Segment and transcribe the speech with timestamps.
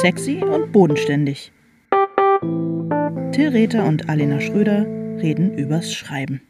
[0.00, 1.52] Sexy und bodenständig.
[3.32, 4.86] Till Rether und Alena Schröder
[5.20, 6.40] reden übers Schreiben.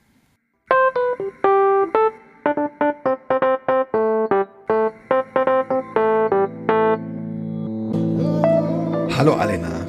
[9.16, 9.84] Hallo Alena.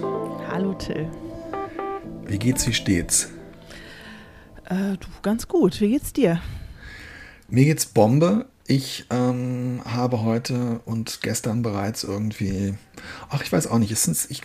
[0.51, 1.07] Hallo Till.
[2.25, 3.29] Wie geht's, wie steht's?
[4.65, 5.79] Äh, du, ganz gut.
[5.81, 6.41] Wie geht's dir?
[7.47, 8.47] Mir geht's Bombe.
[8.65, 12.73] Ich ähm, habe heute und gestern bereits irgendwie,
[13.29, 14.41] ach, ich weiß auch nicht, ist, ich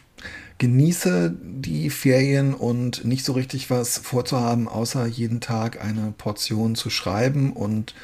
[0.59, 6.91] genieße die Ferien und nicht so richtig was vorzuhaben, außer jeden Tag eine Portion zu
[6.91, 7.95] schreiben und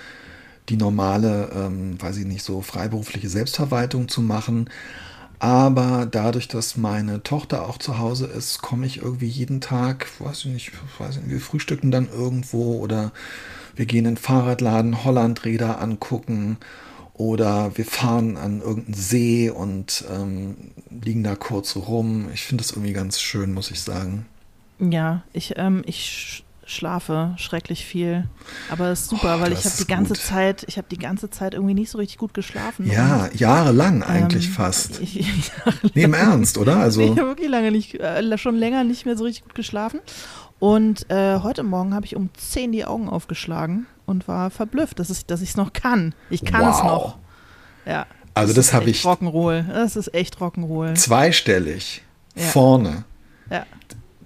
[0.69, 4.69] die normale, ähm, weiß ich nicht, so freiberufliche Selbstverwaltung zu machen.
[5.39, 10.45] Aber dadurch, dass meine Tochter auch zu Hause ist, komme ich irgendwie jeden Tag, weiß
[10.45, 13.11] ich nicht, weiß nicht, wir frühstücken dann irgendwo oder
[13.75, 16.59] wir gehen in den Fahrradladen Hollandräder angucken
[17.23, 20.57] oder wir fahren an irgendeinen See und ähm,
[20.91, 22.27] liegen da kurz rum.
[22.35, 24.27] Ich finde das irgendwie ganz schön, muss ich sagen.
[24.81, 28.25] Ja, ich, ähm, ich schlafe schrecklich viel.
[28.71, 30.23] Aber es ist super, oh, weil ich habe die ganze gut.
[30.23, 32.91] Zeit, ich habe die ganze Zeit irgendwie nicht so richtig gut geschlafen.
[32.91, 35.01] Ja, und, jahrelang eigentlich ähm, fast.
[35.01, 35.53] Ich, ich,
[35.95, 36.79] nee, im Ernst, oder?
[36.79, 40.01] Also ich habe wirklich lange nicht, äh, schon länger nicht mehr so richtig gut geschlafen.
[40.59, 45.11] Und äh, heute Morgen habe ich um 10 die Augen aufgeschlagen und war verblüfft, dass,
[45.11, 46.15] ich, es noch kann.
[46.31, 46.77] Ich kann wow.
[46.77, 47.19] es noch.
[47.87, 48.07] Ja.
[48.35, 49.03] Also das, das habe ich.
[49.05, 49.67] Rock'n'Roll.
[49.69, 50.95] Das ist echt Rock'n'Roll.
[50.95, 52.03] Zweistellig.
[52.35, 52.43] Ja.
[52.45, 53.05] Vorne.
[53.51, 53.67] Ja.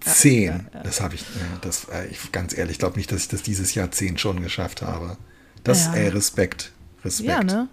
[0.01, 0.69] Zehn.
[0.73, 0.83] Ja.
[0.85, 1.25] Das habe ich,
[1.63, 4.83] das, äh, ich, ganz ehrlich, ich glaube nicht, dass ich das dieses Jahrzehnt schon geschafft
[4.83, 5.17] habe.
[5.65, 6.73] Das, ey, Respekt.
[7.05, 7.29] Respekt.
[7.29, 7.69] Ja, ne?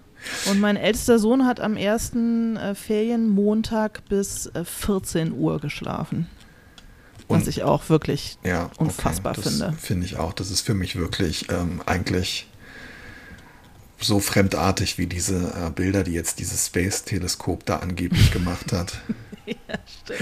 [0.50, 6.28] Und mein ältester Sohn hat am ersten äh, Ferienmontag bis äh, 14 Uhr geschlafen.
[7.28, 9.74] Und, was ich auch wirklich ja, unfassbar okay, finde.
[9.80, 10.34] Finde ich auch.
[10.34, 12.48] Das ist für mich wirklich ähm, eigentlich
[14.00, 19.00] so fremdartig wie diese äh, Bilder, die jetzt dieses Space-Teleskop da angeblich gemacht hat.
[19.46, 19.56] ja,
[20.04, 20.20] stimmt.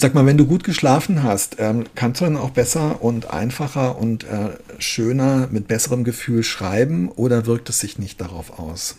[0.00, 3.98] Sag mal, wenn du gut geschlafen hast, ähm, kannst du dann auch besser und einfacher
[3.98, 8.96] und äh, schöner mit besserem Gefühl schreiben oder wirkt es sich nicht darauf aus?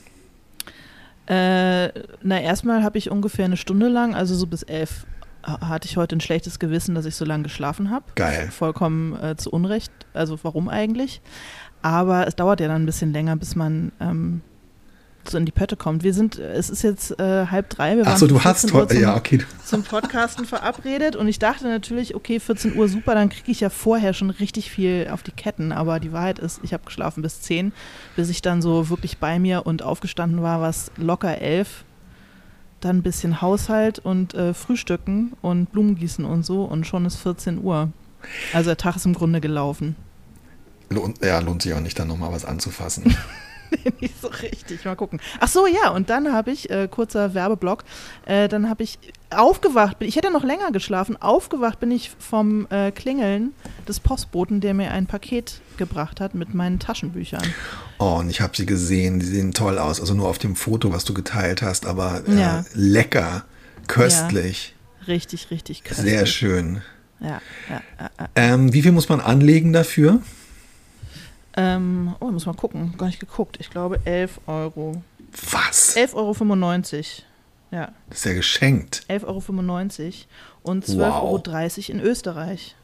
[1.28, 1.90] Äh,
[2.22, 5.06] na, erstmal habe ich ungefähr eine Stunde lang, also so bis elf
[5.44, 8.06] hatte ich heute ein schlechtes Gewissen, dass ich so lange geschlafen habe.
[8.16, 8.50] Geil.
[8.52, 9.92] Vollkommen äh, zu Unrecht.
[10.14, 11.22] Also warum eigentlich?
[11.82, 14.42] Aber es dauert ja dann ein bisschen länger, bis man ähm,
[15.28, 16.04] so in die Pötte kommt.
[16.04, 17.98] Wir sind, es ist jetzt äh, halb drei.
[17.98, 19.40] Wir Achso, du hast heute, ja, okay.
[19.64, 23.70] Zum Podcasten verabredet und ich dachte natürlich, okay, 14 Uhr super, dann kriege ich ja
[23.70, 25.72] vorher schon richtig viel auf die Ketten.
[25.72, 27.72] Aber die Wahrheit ist, ich habe geschlafen bis 10,
[28.16, 31.86] bis ich dann so wirklich bei mir und aufgestanden war, was locker elf
[32.82, 37.64] dann ein bisschen Haushalt und äh, Frühstücken und Blumengießen und so und schon ist 14
[37.64, 37.90] Uhr.
[38.54, 39.96] Also der Tag ist im Grunde gelaufen.
[40.90, 43.16] Lohnt, ja, lohnt sich auch nicht, dann nochmal was anzufassen.
[43.72, 44.86] nee, nicht so richtig.
[44.86, 45.20] Mal gucken.
[45.40, 47.84] Ach so, ja, und dann habe ich, äh, kurzer Werbeblock,
[48.26, 49.00] äh, dann habe ich
[49.30, 53.54] aufgewacht, ich hätte noch länger geschlafen, aufgewacht bin ich vom äh, Klingeln
[53.88, 57.44] des Postboten, der mir ein Paket gebracht hat mit meinen Taschenbüchern.
[58.00, 60.92] Oh, und ich habe sie gesehen, die sehen toll aus, also nur auf dem Foto,
[60.92, 62.66] was du geteilt hast, aber äh, ja.
[62.74, 63.46] lecker,
[63.88, 64.76] köstlich.
[65.02, 66.10] Ja, richtig, richtig köstlich.
[66.10, 66.82] Sehr schön.
[67.20, 70.22] Ja, ja, ja, ähm, wie viel muss man anlegen dafür?
[71.60, 72.94] Ähm, oh, muss mal gucken.
[72.98, 73.58] Gar nicht geguckt.
[73.60, 75.02] Ich glaube 11 Euro.
[75.52, 75.96] Was?
[75.96, 77.04] 11,95 Euro.
[77.72, 77.92] Ja.
[78.10, 79.04] Das ist ja geschenkt.
[79.10, 79.44] 11,95 Euro
[80.64, 81.24] und 12,30 wow.
[81.24, 82.76] Euro in Österreich.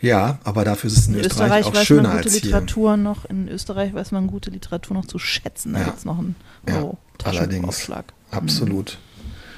[0.00, 2.94] Ja, aber dafür ist es in, in Österreich, Österreich auch schöner man gute als Literatur
[2.94, 2.96] hier.
[2.96, 5.74] Noch, in Österreich weiß man gute Literatur noch zu schätzen.
[5.74, 5.84] Da ja.
[5.84, 6.92] gibt es noch einen ja,
[7.24, 7.90] allerdings.
[8.30, 8.98] Absolut.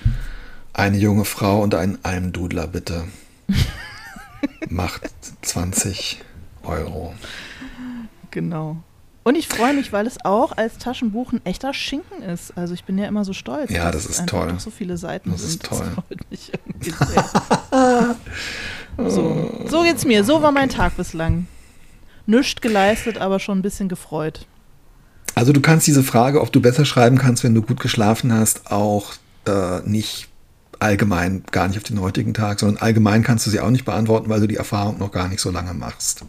[0.05, 0.15] Mhm.
[0.75, 3.05] Eine junge Frau und ein Almdudler, bitte.
[4.69, 5.13] Macht
[5.43, 6.23] 20
[6.65, 7.15] Euro.
[8.33, 8.79] Genau.
[9.25, 12.57] Und ich freue mich, weil es auch als Taschenbuch ein echter Schinken ist.
[12.57, 13.71] Also ich bin ja immer so stolz.
[13.71, 14.53] Ja, das ist toll.
[14.59, 15.63] so viele Seiten das sind.
[15.63, 15.79] Ist toll.
[15.79, 18.17] Das freut mich irgendwie sehr.
[19.11, 19.65] so.
[19.69, 20.25] so geht's mir.
[20.25, 21.47] So war mein Tag bislang.
[22.27, 24.47] Nüscht geleistet, aber schon ein bisschen gefreut.
[25.37, 28.73] Also du kannst diese Frage, ob du besser schreiben kannst, wenn du gut geschlafen hast,
[28.73, 29.13] auch
[29.47, 30.29] äh, nicht
[30.81, 34.29] allgemein, gar nicht auf den heutigen Tag, sondern allgemein kannst du sie auch nicht beantworten,
[34.29, 36.25] weil du die Erfahrung noch gar nicht so lange machst.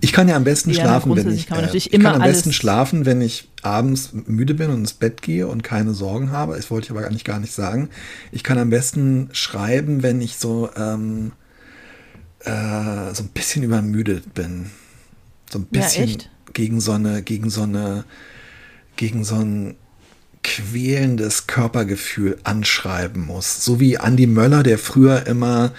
[0.00, 2.52] Ich kann ja am besten ja, schlafen, wenn ich, kann äh, ich kann am besten
[2.52, 6.56] schlafen, wenn ich abends müde bin und ins Bett gehe und keine Sorgen habe.
[6.56, 7.88] Das wollte ich aber eigentlich gar nicht sagen.
[8.32, 11.32] Ich kann am besten schreiben, wenn ich so ähm,
[12.40, 14.70] äh, so ein bisschen übermüdet bin,
[15.50, 16.16] so ein bisschen ja,
[16.52, 18.04] gegen so eine gegen so eine
[18.96, 19.76] gegen so ein
[20.42, 23.64] quälendes Körpergefühl anschreiben muss.
[23.64, 25.72] So wie Andy Möller, der früher immer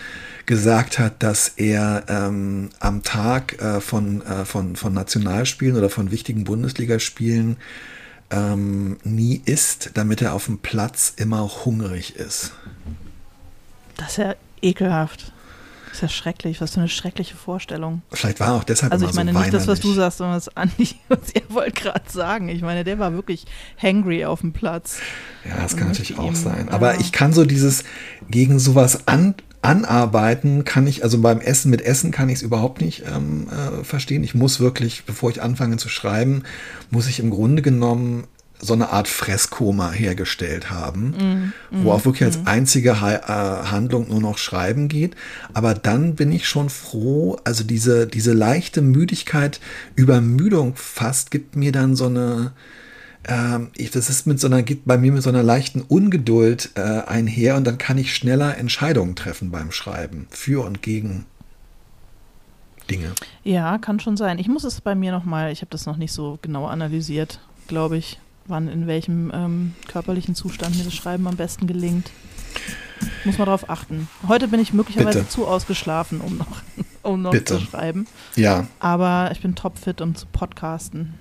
[0.48, 6.10] gesagt hat, dass er ähm, am Tag äh, von, äh, von, von Nationalspielen oder von
[6.10, 7.58] wichtigen Bundesligaspielen
[8.32, 12.54] ähm, nie isst, damit er auf dem Platz immer hungrig ist.
[13.98, 15.32] Das ist ja ekelhaft.
[15.88, 16.62] Das ist ja schrecklich.
[16.62, 18.02] Was für eine schreckliche Vorstellung.
[18.12, 20.56] Vielleicht war auch deshalb Also ich meine so nicht das, was du sagst, sondern was
[20.56, 22.50] Andi, was ihr wollt gerade sagen.
[22.50, 23.46] Ich meine, der war wirklich
[23.82, 25.00] hangry auf dem Platz.
[25.48, 26.68] Ja, das Und kann möchte natürlich auch ihm, sein.
[26.68, 26.74] ja.
[26.74, 27.84] Aber ich kann so dieses
[28.30, 32.82] gegen sowas an, anarbeiten, kann ich, also beim Essen mit Essen kann ich es überhaupt
[32.82, 34.24] nicht ähm, äh, verstehen.
[34.24, 36.44] Ich muss wirklich, bevor ich anfange zu schreiben,
[36.90, 38.26] muss ich im Grunde genommen
[38.60, 43.14] so eine Art Fresskoma hergestellt haben, wo auch wirklich als einzige Ha-
[43.64, 45.16] äh, Handlung nur noch Schreiben geht.
[45.54, 49.60] Aber dann bin ich schon froh, also diese, diese leichte Müdigkeit,
[49.96, 52.52] Übermüdung fast, gibt mir dann so eine,
[53.28, 56.72] ähm, ich, das ist mit so einer, geht bei mir mit so einer leichten Ungeduld
[56.76, 60.28] äh, einher und dann kann ich schneller Entscheidungen treffen beim Schreiben.
[60.30, 61.26] Für und gegen
[62.90, 63.12] Dinge.
[63.44, 64.40] Ja, kann schon sein.
[64.40, 67.98] Ich muss es bei mir nochmal, ich habe das noch nicht so genau analysiert, glaube
[67.98, 72.12] ich, wann, in welchem ähm, körperlichen Zustand mir das Schreiben am besten gelingt.
[73.26, 74.08] Muss man darauf achten.
[74.28, 75.30] Heute bin ich möglicherweise Bitte.
[75.30, 76.48] zu ausgeschlafen, um noch,
[77.04, 77.58] um noch Bitte.
[77.58, 78.08] zu schreiben.
[78.36, 81.14] Ja, Aber ich bin topfit, um zu podcasten.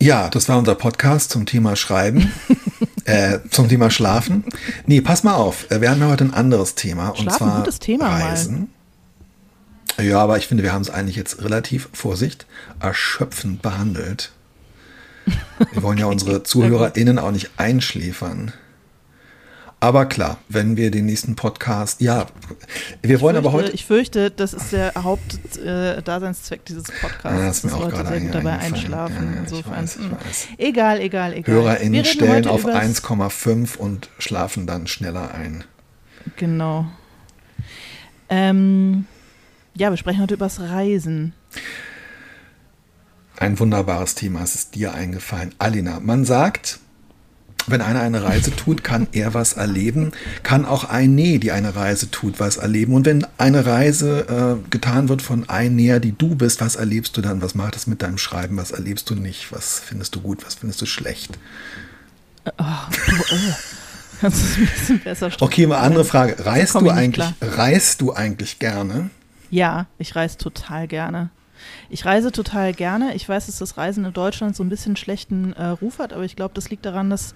[0.00, 2.32] Ja, das war unser Podcast zum Thema Schreiben,
[3.04, 4.44] äh, zum Thema Schlafen.
[4.86, 7.58] Nee, pass mal auf, äh, wir haben ja heute ein anderes Thema und Schlafen, zwar
[7.60, 8.22] gutes Thema mal.
[8.22, 8.68] Reisen.
[10.00, 12.46] Ja, aber ich finde, wir haben es eigentlich jetzt relativ, Vorsicht,
[12.80, 14.32] erschöpfend behandelt.
[15.72, 18.52] Wir wollen ja unsere ZuhörerInnen auch nicht einschläfern.
[19.84, 22.24] Aber klar, wenn wir den nächsten Podcast, ja,
[23.02, 27.36] wir wollen aber fürchte, heute, Ich fürchte, das ist der Hauptdaseinszweck äh, dieses Podcasts, Ah,
[27.36, 29.26] das ist mir dass Leute sehr gut dabei einschlafen.
[29.26, 30.10] Ja, ja, Insofern, weiß, hm.
[30.12, 30.48] weiß.
[30.56, 31.54] egal, egal, egal.
[31.54, 35.64] HörerInnen stellen auf übers- 1,5 und schlafen dann schneller ein.
[36.36, 36.86] Genau.
[38.30, 39.04] Ähm,
[39.74, 41.34] ja, wir sprechen heute übers Reisen.
[43.36, 45.54] Ein wunderbares Thema, es ist dir eingefallen.
[45.58, 46.78] Alina, man sagt,
[47.66, 50.12] wenn einer eine Reise tut, kann er was erleben,
[50.42, 52.94] kann auch ein Nee, die eine Reise tut, was erleben.
[52.94, 57.16] Und wenn eine Reise äh, getan wird von ein Näher, die du bist, was erlebst
[57.16, 57.42] du dann?
[57.42, 58.56] Was macht es mit deinem Schreiben?
[58.56, 59.52] Was erlebst du nicht?
[59.52, 60.44] Was findest du gut?
[60.44, 61.38] Was findest du schlecht?
[62.44, 62.54] Du, äh,
[64.20, 66.44] kannst du es ein bisschen besser Okay, mal andere Frage.
[66.44, 69.10] Reist du eigentlich, reist du eigentlich gerne?
[69.50, 71.30] Ja, ich reise total gerne.
[71.90, 73.14] Ich reise total gerne.
[73.14, 76.24] Ich weiß, dass das Reisen in Deutschland so ein bisschen schlechten äh, Ruf hat, aber
[76.24, 77.34] ich glaube, das liegt daran, dass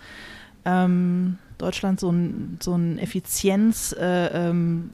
[0.65, 4.91] ähm, Deutschland so ein, so ein Effizienz äh, ähm,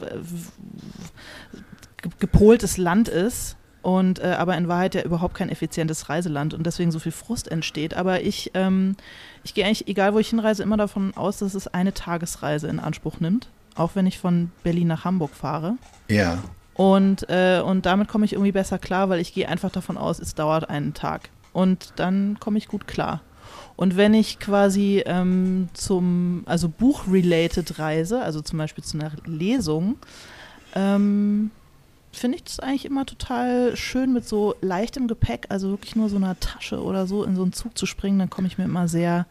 [2.02, 6.64] ge- gepoltes Land ist und äh, aber in Wahrheit ja überhaupt kein effizientes Reiseland und
[6.64, 7.94] deswegen so viel Frust entsteht.
[7.94, 8.96] Aber ich, ähm,
[9.42, 12.80] ich gehe eigentlich, egal wo ich hinreise, immer davon aus, dass es eine Tagesreise in
[12.80, 13.48] Anspruch nimmt.
[13.76, 15.74] Auch wenn ich von Berlin nach Hamburg fahre.
[16.08, 16.38] Ja.
[16.74, 20.18] Und, äh, und damit komme ich irgendwie besser klar, weil ich gehe einfach davon aus,
[20.18, 21.30] es dauert einen Tag.
[21.52, 23.20] Und dann komme ich gut klar.
[23.76, 29.96] Und wenn ich quasi ähm, zum, also buch-related reise, also zum Beispiel zu einer Lesung,
[30.74, 31.50] ähm,
[32.12, 36.16] finde ich das eigentlich immer total schön mit so leichtem Gepäck, also wirklich nur so
[36.16, 38.86] einer Tasche oder so in so einen Zug zu springen, dann komme ich mir immer
[38.86, 39.26] sehr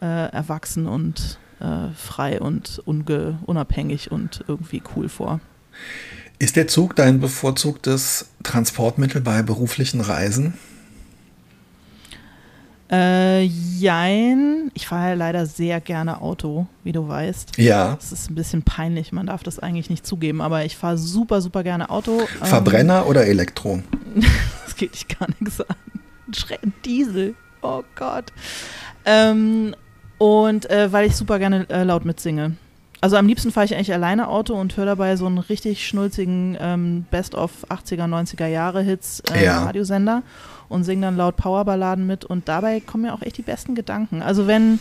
[0.00, 5.40] äh, erwachsen und äh, frei und unabhängig und irgendwie cool vor.
[6.42, 10.54] Ist der Zug dein bevorzugtes Transportmittel bei beruflichen Reisen?
[12.90, 14.72] Äh, jein.
[14.74, 17.58] Ich fahre ja leider sehr gerne Auto, wie du weißt.
[17.58, 17.94] Ja.
[17.94, 21.40] Das ist ein bisschen peinlich, man darf das eigentlich nicht zugeben, aber ich fahre super,
[21.40, 22.22] super gerne Auto.
[22.40, 23.80] Ähm, Verbrenner oder Elektro?
[24.64, 26.72] Das geht dich gar nichts an.
[26.84, 27.36] Diesel.
[27.60, 28.32] Oh Gott.
[29.04, 29.76] Ähm,
[30.18, 32.56] und äh, weil ich super gerne äh, laut mitsinge.
[33.02, 36.56] Also am liebsten fahre ich eigentlich alleine Auto und höre dabei so einen richtig schnulzigen
[36.60, 39.64] ähm, Best-of 80er, 90er Jahre Hits äh, Ja.
[39.64, 40.22] Radiosender
[40.68, 44.22] und singe dann laut Powerballaden mit und dabei kommen mir auch echt die besten Gedanken.
[44.22, 44.78] Also wenn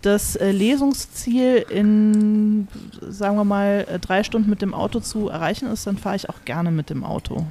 [0.00, 2.68] das äh, Lesungsziel in,
[3.06, 6.30] sagen wir mal, äh, drei Stunden mit dem Auto zu erreichen ist, dann fahre ich
[6.30, 7.44] auch gerne mit dem Auto.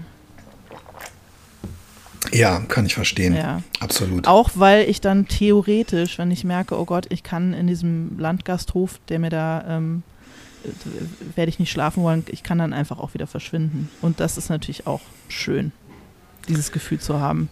[2.32, 3.36] Ja, kann ich verstehen.
[3.36, 3.62] Ja.
[3.80, 4.28] Absolut.
[4.28, 9.00] Auch weil ich dann theoretisch, wenn ich merke, oh Gott, ich kann in diesem Landgasthof,
[9.10, 10.04] der mir da, ähm,
[10.64, 13.90] äh, werde ich nicht schlafen wollen, ich kann dann einfach auch wieder verschwinden.
[14.02, 15.72] Und das ist natürlich auch schön,
[16.48, 17.50] dieses Gefühl zu haben.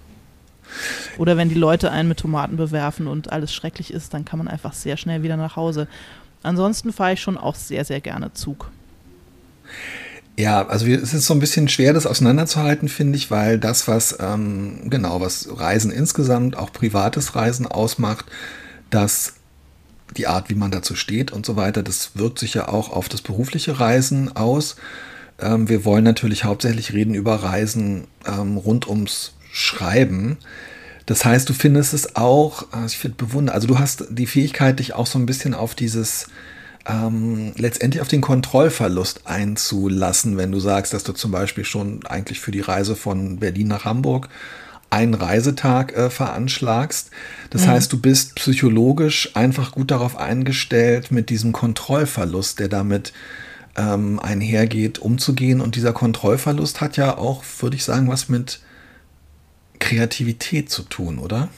[1.18, 4.48] Oder wenn die Leute einen mit Tomaten bewerfen und alles schrecklich ist, dann kann man
[4.48, 5.88] einfach sehr schnell wieder nach Hause.
[6.44, 8.72] Ansonsten fahre ich schon auch sehr, sehr gerne Zug.
[10.38, 14.18] Ja, also es ist so ein bisschen schwer, das auseinanderzuhalten, finde ich, weil das, was
[14.20, 18.26] ähm, genau, was Reisen insgesamt, auch privates Reisen ausmacht,
[18.90, 19.36] dass
[20.18, 23.08] die Art, wie man dazu steht und so weiter, das wirkt sich ja auch auf
[23.08, 24.76] das berufliche Reisen aus.
[25.40, 30.38] Ähm, wir wollen natürlich hauptsächlich reden über Reisen ähm, rund ums Schreiben.
[31.06, 34.80] Das heißt, du findest es auch, also ich finde bewundern, also du hast die Fähigkeit,
[34.80, 36.28] dich auch so ein bisschen auf dieses,
[36.88, 42.40] ähm, letztendlich auf den Kontrollverlust einzulassen, wenn du sagst, dass du zum Beispiel schon eigentlich
[42.40, 44.30] für die Reise von Berlin nach Hamburg
[44.90, 47.10] einen Reisetag äh, veranschlagst.
[47.50, 47.72] Das mhm.
[47.72, 53.12] heißt, du bist psychologisch einfach gut darauf eingestellt, mit diesem Kontrollverlust, der damit
[53.76, 55.62] ähm, einhergeht, umzugehen.
[55.62, 58.60] Und dieser Kontrollverlust hat ja auch, würde ich sagen, was mit
[59.80, 61.50] Kreativität zu tun, oder?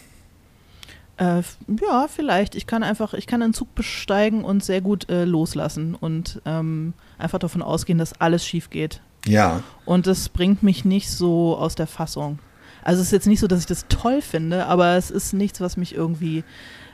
[1.17, 1.41] Äh,
[1.81, 2.55] ja, vielleicht.
[2.55, 6.93] Ich kann einfach, ich kann einen Zug besteigen und sehr gut äh, loslassen und ähm,
[7.17, 9.01] einfach davon ausgehen, dass alles schief geht.
[9.25, 9.63] Ja.
[9.85, 12.39] Und das bringt mich nicht so aus der Fassung.
[12.83, 15.59] Also es ist jetzt nicht so, dass ich das toll finde, aber es ist nichts,
[15.59, 16.43] was mich irgendwie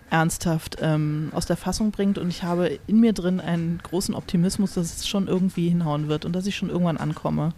[0.10, 2.18] ernsthaft ähm, aus der Fassung bringt.
[2.18, 6.24] Und ich habe in mir drin einen großen Optimismus, dass es schon irgendwie hinhauen wird
[6.26, 7.54] und dass ich schon irgendwann ankomme.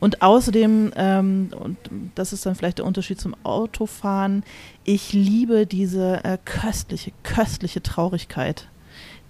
[0.00, 1.76] Und außerdem, ähm, und
[2.14, 4.42] das ist dann vielleicht der Unterschied zum Autofahren,
[4.82, 8.68] ich liebe diese äh, köstliche, köstliche Traurigkeit,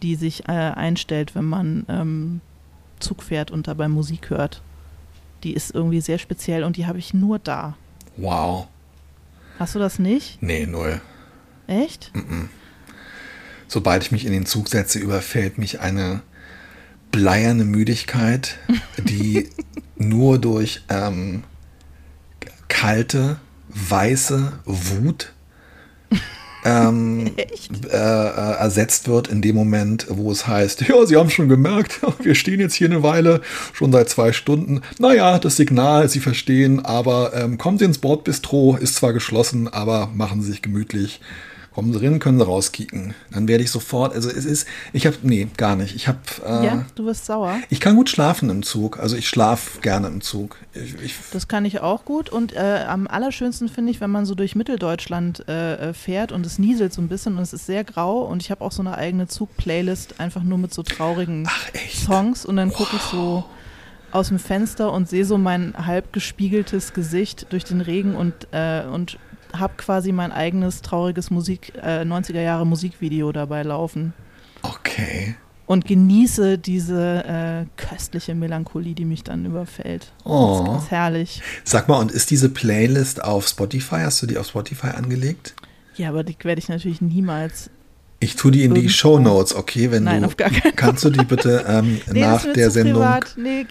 [0.03, 2.41] die sich äh, einstellt, wenn man ähm,
[3.01, 4.63] Zug fährt und dabei Musik hört.
[5.43, 7.77] Die ist irgendwie sehr speziell und die habe ich nur da.
[8.17, 8.69] Wow.
[9.59, 10.41] Hast du das nicht?
[10.41, 11.01] Nee, null.
[11.67, 12.13] Echt?
[12.15, 12.49] Mm -mm.
[13.67, 16.23] Sobald ich mich in den Zug setze, überfällt mich eine
[17.11, 18.59] bleierne Müdigkeit,
[18.99, 19.49] die
[20.01, 21.45] nur durch ähm,
[22.69, 23.37] kalte,
[23.69, 25.33] weiße Wut
[26.65, 27.45] ähm, äh,
[27.93, 32.35] äh, ersetzt wird in dem Moment, wo es heißt, ja, Sie haben schon gemerkt, wir
[32.35, 33.43] stehen jetzt hier eine Weile,
[33.73, 34.81] schon seit zwei Stunden.
[34.99, 40.11] Naja, das Signal, Sie verstehen, aber ähm, kommen Sie ins Bordbistro, ist zwar geschlossen, aber
[40.15, 41.21] machen Sie sich gemütlich.
[41.73, 43.15] Kommen Sie rein, können Sie rauskicken.
[43.31, 45.95] Dann werde ich sofort, also es ist, ich habe, nee, gar nicht.
[45.95, 46.19] Ich habe.
[46.45, 47.59] Äh, ja, du wirst sauer.
[47.69, 48.99] Ich kann gut schlafen im Zug.
[48.99, 50.57] Also ich schlafe gerne im Zug.
[50.75, 52.29] Ich, ich das kann ich auch gut.
[52.29, 56.45] Und äh, am allerschönsten finde ich, wenn man so durch Mitteldeutschland äh, äh, fährt und
[56.45, 58.23] es nieselt so ein bisschen und es ist sehr grau.
[58.23, 61.49] Und ich habe auch so eine eigene Zug-Playlist, einfach nur mit so traurigen
[61.95, 62.45] Songs.
[62.45, 62.79] Und dann wow.
[62.79, 63.45] gucke ich so
[64.11, 68.83] aus dem Fenster und sehe so mein halb gespiegeltes Gesicht durch den Regen und, äh,
[68.85, 69.19] und
[69.55, 74.13] habe quasi mein eigenes trauriges Musik, äh, 90er Jahre Musikvideo dabei laufen.
[74.63, 75.35] Okay.
[75.67, 80.13] Und genieße diese äh, köstliche Melancholie, die mich dann überfällt.
[80.25, 80.49] Oh.
[80.49, 81.43] Das ist ganz herrlich.
[81.65, 84.01] Sag mal, und ist diese Playlist auf Spotify?
[84.01, 85.55] Hast du die auf Spotify angelegt?
[85.97, 87.71] Ja, aber die werde ich natürlich niemals
[88.23, 89.91] ich tue die in die Show Notes, okay?
[89.91, 93.03] Wenn Nein, du, auf gar keinen Kannst du die bitte ähm, nee, nach der Sendung
[93.37, 93.65] nee,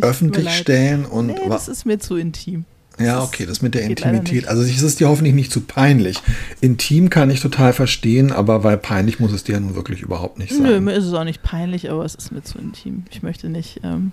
[0.00, 1.04] öffentlich stellen?
[1.04, 2.64] Und nee, das ist mir zu intim.
[2.98, 4.46] Ja, okay, das mit der Intimität.
[4.46, 6.18] Also es ist dir hoffentlich nicht zu peinlich.
[6.60, 10.52] Intim kann ich total verstehen, aber weil peinlich muss es dir nun wirklich überhaupt nicht
[10.52, 10.62] sein.
[10.62, 13.04] Nö, mir ist es auch nicht peinlich, aber es ist mir zu intim.
[13.10, 14.12] Ich möchte nicht, ähm,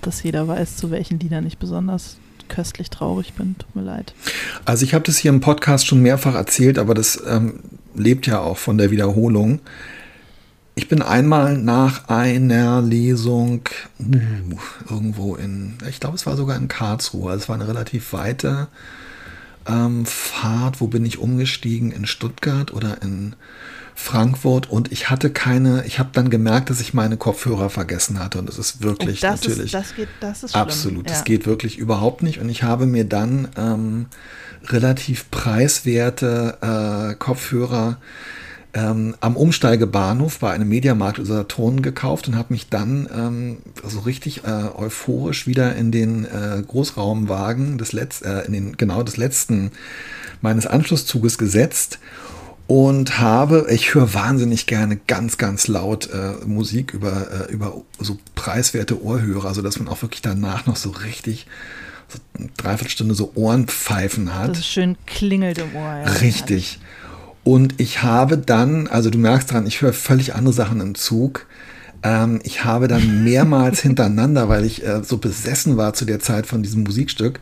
[0.00, 2.16] dass jeder weiß, zu welchen Liedern ich besonders
[2.48, 3.56] köstlich traurig bin.
[3.58, 4.14] Tut mir leid.
[4.64, 7.60] Also ich habe das hier im Podcast schon mehrfach erzählt, aber das ähm,
[7.94, 9.60] lebt ja auch von der Wiederholung.
[10.78, 13.62] Ich bin einmal nach einer Lesung
[13.98, 14.58] uh,
[14.90, 17.32] irgendwo in, ich glaube, es war sogar in Karlsruhe.
[17.32, 18.68] Es war eine relativ weite
[19.66, 20.82] ähm, Fahrt.
[20.82, 21.92] Wo bin ich umgestiegen?
[21.92, 23.36] In Stuttgart oder in
[23.94, 24.68] Frankfurt?
[24.68, 28.38] Und ich hatte keine, ich habe dann gemerkt, dass ich meine Kopfhörer vergessen hatte.
[28.38, 29.72] Und das ist wirklich das natürlich.
[29.72, 31.08] Ist, das geht, das ist absolut.
[31.08, 31.14] Ja.
[31.14, 32.38] Das geht wirklich überhaupt nicht.
[32.38, 34.06] Und ich habe mir dann ähm,
[34.66, 37.96] relativ preiswerte äh, Kopfhörer
[38.76, 44.00] ähm, am Umsteigebahnhof bei einem Mediamarkt oder Saturn gekauft und habe mich dann ähm, so
[44.00, 49.16] richtig äh, euphorisch wieder in den äh, Großraumwagen des Letz äh, in den genau des
[49.16, 49.70] letzten
[50.42, 51.98] meines Anschlusszuges gesetzt
[52.66, 58.18] und habe, ich höre wahnsinnig gerne ganz, ganz laut äh, Musik über, äh, über so
[58.34, 61.46] preiswerte Ohrhörer, sodass man auch wirklich danach noch so richtig
[62.08, 64.50] so eine Dreiviertelstunde so Ohrenpfeifen hat.
[64.50, 65.82] Das schön klingelt im Ohr.
[65.82, 66.04] Ja.
[66.04, 66.78] Richtig.
[67.46, 71.46] Und ich habe dann, also du merkst dran, ich höre völlig andere Sachen im Zug.
[72.02, 76.48] Ähm, ich habe dann mehrmals hintereinander, weil ich äh, so besessen war zu der Zeit
[76.48, 77.38] von diesem Musikstück,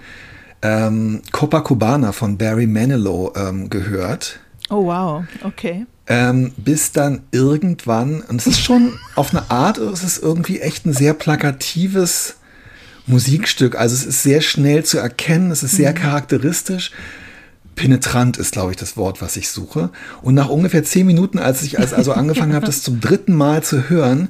[0.61, 4.40] ähm, Copacabana von Barry Manilow ähm, gehört.
[4.68, 5.87] Oh wow, okay.
[6.06, 10.84] Ähm, bis dann irgendwann, und es ist schon auf eine Art, es ist irgendwie echt
[10.84, 12.37] ein sehr plakatives
[13.06, 13.75] Musikstück.
[13.75, 15.96] Also es ist sehr schnell zu erkennen, es ist sehr mhm.
[15.96, 16.90] charakteristisch
[17.75, 19.90] penetrant ist, glaube ich, das Wort, was ich suche.
[20.23, 23.88] Und nach ungefähr zehn Minuten, als ich also angefangen habe, das zum dritten Mal zu
[23.88, 24.28] hören,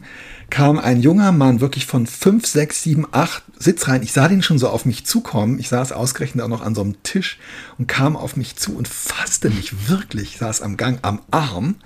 [0.51, 4.03] kam ein junger Mann wirklich von fünf, sechs, sieben, acht Sitzreihen.
[4.03, 5.59] Ich sah den schon so auf mich zukommen.
[5.59, 7.39] Ich saß ausgerechnet auch noch an so einem Tisch
[7.79, 11.77] und kam auf mich zu und fasste mich wirklich, saß am Gang am Arm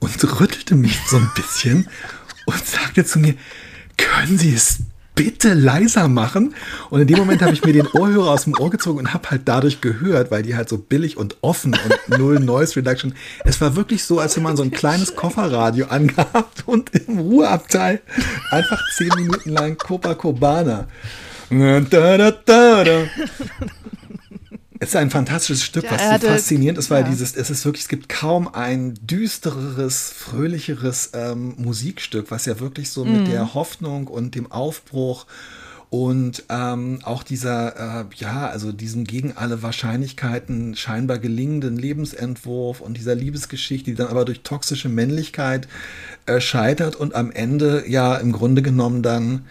[0.00, 1.88] und rüttelte mich so ein bisschen
[2.46, 3.34] und sagte zu mir,
[3.96, 4.80] können Sie es
[5.14, 6.54] bitte leiser machen?
[6.90, 9.30] Und in dem Moment habe ich mir den Ohrhörer aus dem Ohr gezogen und habe
[9.30, 13.14] halt dadurch gehört, weil die halt so billig und offen und null Noise Reduction.
[13.44, 18.00] Es war wirklich so, als wenn man so ein kleines Kofferradio angehabt und im Ruheabteil
[18.50, 20.86] einfach zehn Minuten lang Copacabana.
[24.84, 27.08] Es ist ein fantastisches Stück, Ja, was er so faszinierend ist, weil ja.
[27.08, 32.90] dieses, es ist wirklich, es gibt kaum ein düstereres, fröhlicheres ähm, Musikstück, was ja wirklich
[32.90, 33.12] so Mhm.
[33.12, 35.26] mit der Hoffnung und dem Aufbruch
[35.90, 42.96] und ähm, auch dieser, äh, ja, also diesem gegen alle Wahrscheinlichkeiten scheinbar gelingenden Lebensentwurf und
[42.96, 45.66] dieser Liebesgeschichte, die dann aber durch toxische Männlichkeit
[46.26, 49.44] äh, scheitert und am Ende ja im Grunde genommen dann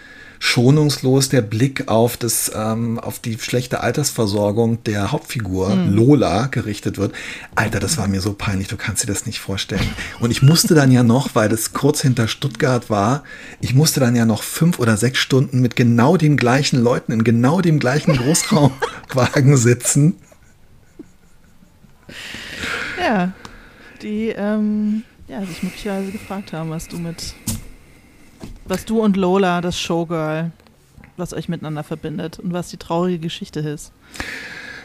[0.44, 7.14] schonungslos der Blick auf das, ähm, auf die schlechte Altersversorgung der Hauptfigur Lola gerichtet wird.
[7.56, 9.88] Alter, das war mir so peinlich, du kannst dir das nicht vorstellen.
[10.20, 13.24] Und ich musste dann ja noch, weil das kurz hinter Stuttgart war,
[13.62, 17.24] ich musste dann ja noch fünf oder sechs Stunden mit genau den gleichen Leuten in
[17.24, 20.18] genau dem gleichen Großraumwagen sitzen.
[23.00, 23.32] Ja,
[24.02, 27.34] die ähm, ja, sich möglicherweise gefragt haben, was du mit,
[28.66, 30.52] was du und Lola, das Showgirl,
[31.18, 33.92] was euch miteinander verbindet und was die traurige Geschichte ist.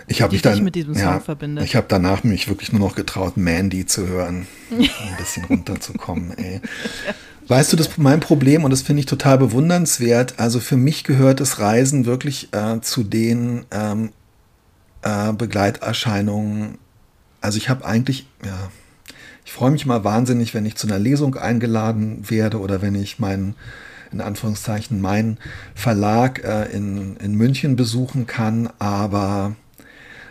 [0.09, 1.65] Ich habe Die mich dann, dich mit diesem Song ja, verbindet.
[1.65, 6.37] ich habe danach mich wirklich nur noch getraut, Mandy zu hören, um ein bisschen runterzukommen.
[6.39, 6.61] Ey.
[7.47, 10.39] Weißt du, das mein Problem und das finde ich total bewundernswert.
[10.39, 14.13] Also für mich gehört das Reisen wirklich äh, zu den ähm,
[15.03, 16.79] äh, Begleiterscheinungen.
[17.41, 18.71] Also ich habe eigentlich, ja,
[19.49, 23.19] ich freue mich mal wahnsinnig, wenn ich zu einer Lesung eingeladen werde oder wenn ich
[23.19, 23.55] meinen
[24.13, 25.39] in Anführungszeichen meinen
[25.75, 29.57] Verlag äh, in, in München besuchen kann, aber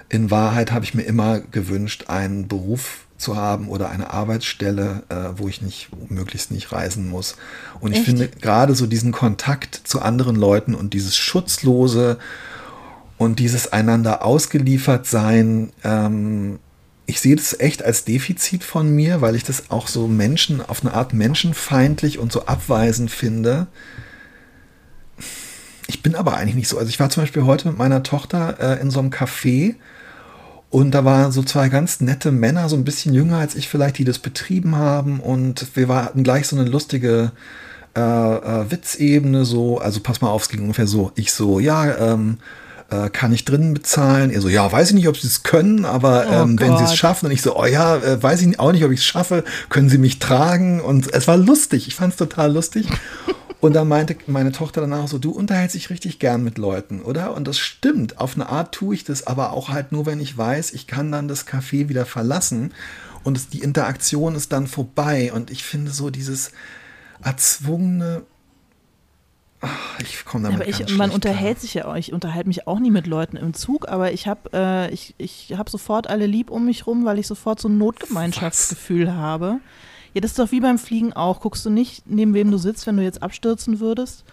[0.07, 5.15] in Wahrheit habe ich mir immer gewünscht, einen Beruf zu haben oder eine Arbeitsstelle, äh,
[5.35, 7.37] wo ich nicht möglichst nicht reisen muss.
[7.79, 8.05] Und ich Echt?
[8.05, 12.19] finde gerade so diesen Kontakt zu anderen Leuten und dieses schutzlose
[13.17, 16.59] und dieses einander ausgeliefert sein, ähm,
[17.07, 20.83] ich sehe das echt als Defizit von mir, weil ich das auch so Menschen auf
[20.83, 23.67] eine Art menschenfeindlich und so abweisend finde.
[25.87, 26.77] Ich bin aber eigentlich nicht so.
[26.77, 29.75] Also ich war zum Beispiel heute mit meiner Tochter äh, in so einem Café
[30.69, 33.97] und da waren so zwei ganz nette Männer, so ein bisschen jünger als ich vielleicht,
[33.97, 37.31] die das betrieben haben und wir hatten gleich so eine lustige
[37.95, 42.13] äh, äh, Witzebene so, also pass mal auf, es ging ungefähr so, ich so, ja,
[42.13, 42.39] ähm,
[42.89, 44.31] äh, kann ich drinnen bezahlen?
[44.31, 46.83] Er so, ja, weiß ich nicht, ob sie es können, aber Oh ähm, wenn sie
[46.83, 49.05] es schaffen und ich so, oh ja, äh, weiß ich auch nicht, ob ich es
[49.05, 52.87] schaffe, können sie mich tragen und es war lustig, ich fand es total lustig.
[53.59, 57.33] Und dann meinte meine Tochter danach so, du unterhältst dich richtig gern mit Leuten, oder?
[57.35, 60.37] Und das stimmt, auf eine Art tue ich das, aber auch halt nur, wenn ich
[60.37, 62.71] weiß, ich kann dann das Café wieder verlassen
[63.23, 65.33] und es, die Interaktion ist dann vorbei.
[65.33, 66.51] Und ich finde so dieses
[67.23, 68.21] erzwungene,
[69.61, 72.67] ach, ich komme damit aber ich, ganz man unterhält sich ja auch, ich unterhalte mich
[72.67, 76.25] auch nie mit Leuten im Zug, aber ich habe äh, ich, ich hab sofort alle
[76.25, 79.59] lieb um mich rum, weil ich sofort so ein Notgemeinschaftsgefühl habe.
[80.13, 81.41] Ja, das ist doch wie beim Fliegen auch.
[81.41, 84.23] Guckst du nicht, neben wem du sitzt, wenn du jetzt abstürzen würdest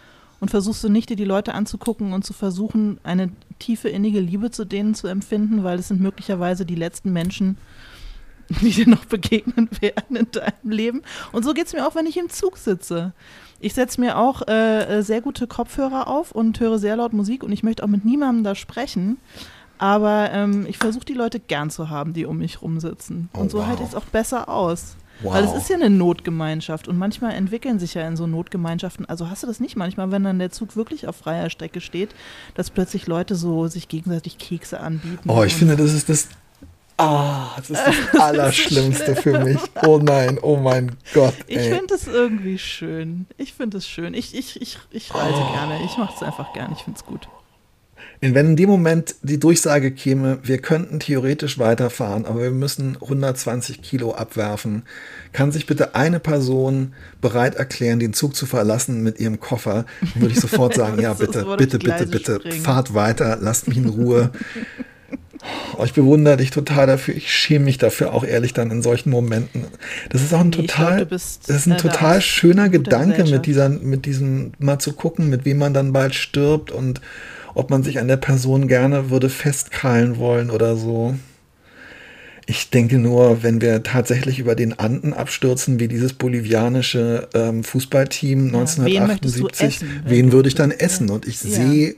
[0.40, 4.50] und versuchst du nicht, dir die Leute anzugucken und zu versuchen, eine tiefe innige Liebe
[4.50, 7.56] zu denen zu empfinden, weil es sind möglicherweise die letzten Menschen,
[8.60, 11.02] die dir noch begegnen werden in deinem Leben.
[11.32, 13.12] Und so geht es mir auch, wenn ich im Zug sitze.
[13.64, 17.42] Ich setze mir auch äh, äh, sehr gute Kopfhörer auf und höre sehr laut Musik
[17.42, 19.16] und ich möchte auch mit niemandem da sprechen.
[19.78, 23.30] Aber ähm, ich versuche die Leute gern zu haben, die um mich rumsitzen.
[23.32, 23.66] Oh, und so wow.
[23.66, 24.96] halte ich es auch besser aus.
[25.22, 25.32] Wow.
[25.32, 29.30] Weil es ist ja eine Notgemeinschaft und manchmal entwickeln sich ja in so Notgemeinschaften, also
[29.30, 32.10] hast du das nicht manchmal, wenn dann der Zug wirklich auf freier Strecke steht,
[32.54, 35.30] dass plötzlich Leute so sich gegenseitig Kekse anbieten.
[35.30, 36.28] Oh, ich finde, das ist das.
[36.96, 37.80] Ah, das ist
[38.12, 39.58] das Allerschlimmste für mich.
[39.84, 41.34] Oh nein, oh mein Gott.
[41.48, 41.74] Ich ey.
[41.74, 43.26] finde es irgendwie schön.
[43.36, 44.14] Ich finde es schön.
[44.14, 45.52] Ich, ich, ich, ich reise Oh.
[45.52, 45.84] gerne.
[45.84, 46.74] Ich mache es einfach gerne.
[46.76, 47.28] Ich finde es gut.
[48.22, 52.96] Und wenn in dem Moment die Durchsage käme, wir könnten theoretisch weiterfahren, aber wir müssen
[53.00, 54.84] 120 Kilo abwerfen,
[55.32, 60.22] kann sich bitte eine Person bereit erklären, den Zug zu verlassen mit ihrem Koffer, dann
[60.22, 62.62] würde ich sofort sagen, ja bitte, bitte, bitte, bitte, springen.
[62.62, 64.30] fahrt weiter, lasst mich in Ruhe.
[65.76, 67.14] Oh, ich bewundere dich total dafür.
[67.14, 69.66] Ich schäme mich dafür auch ehrlich dann in solchen Momenten.
[70.10, 74.06] Das ist auch ein total, glaub, das ist ein total schöner Gedanke mit dieser, mit
[74.06, 77.00] diesem mal zu gucken, mit wem man dann bald stirbt und
[77.54, 81.14] ob man sich an der Person gerne würde festkrallen wollen oder so.
[82.46, 88.52] Ich denke nur, wenn wir tatsächlich über den Anden abstürzen, wie dieses bolivianische ähm, Fußballteam
[88.52, 91.08] Ja, wen möchtest du 1978, essen, wenn wen würde ich dann essen?
[91.08, 91.50] Und ich Ja.
[91.50, 91.96] sehe,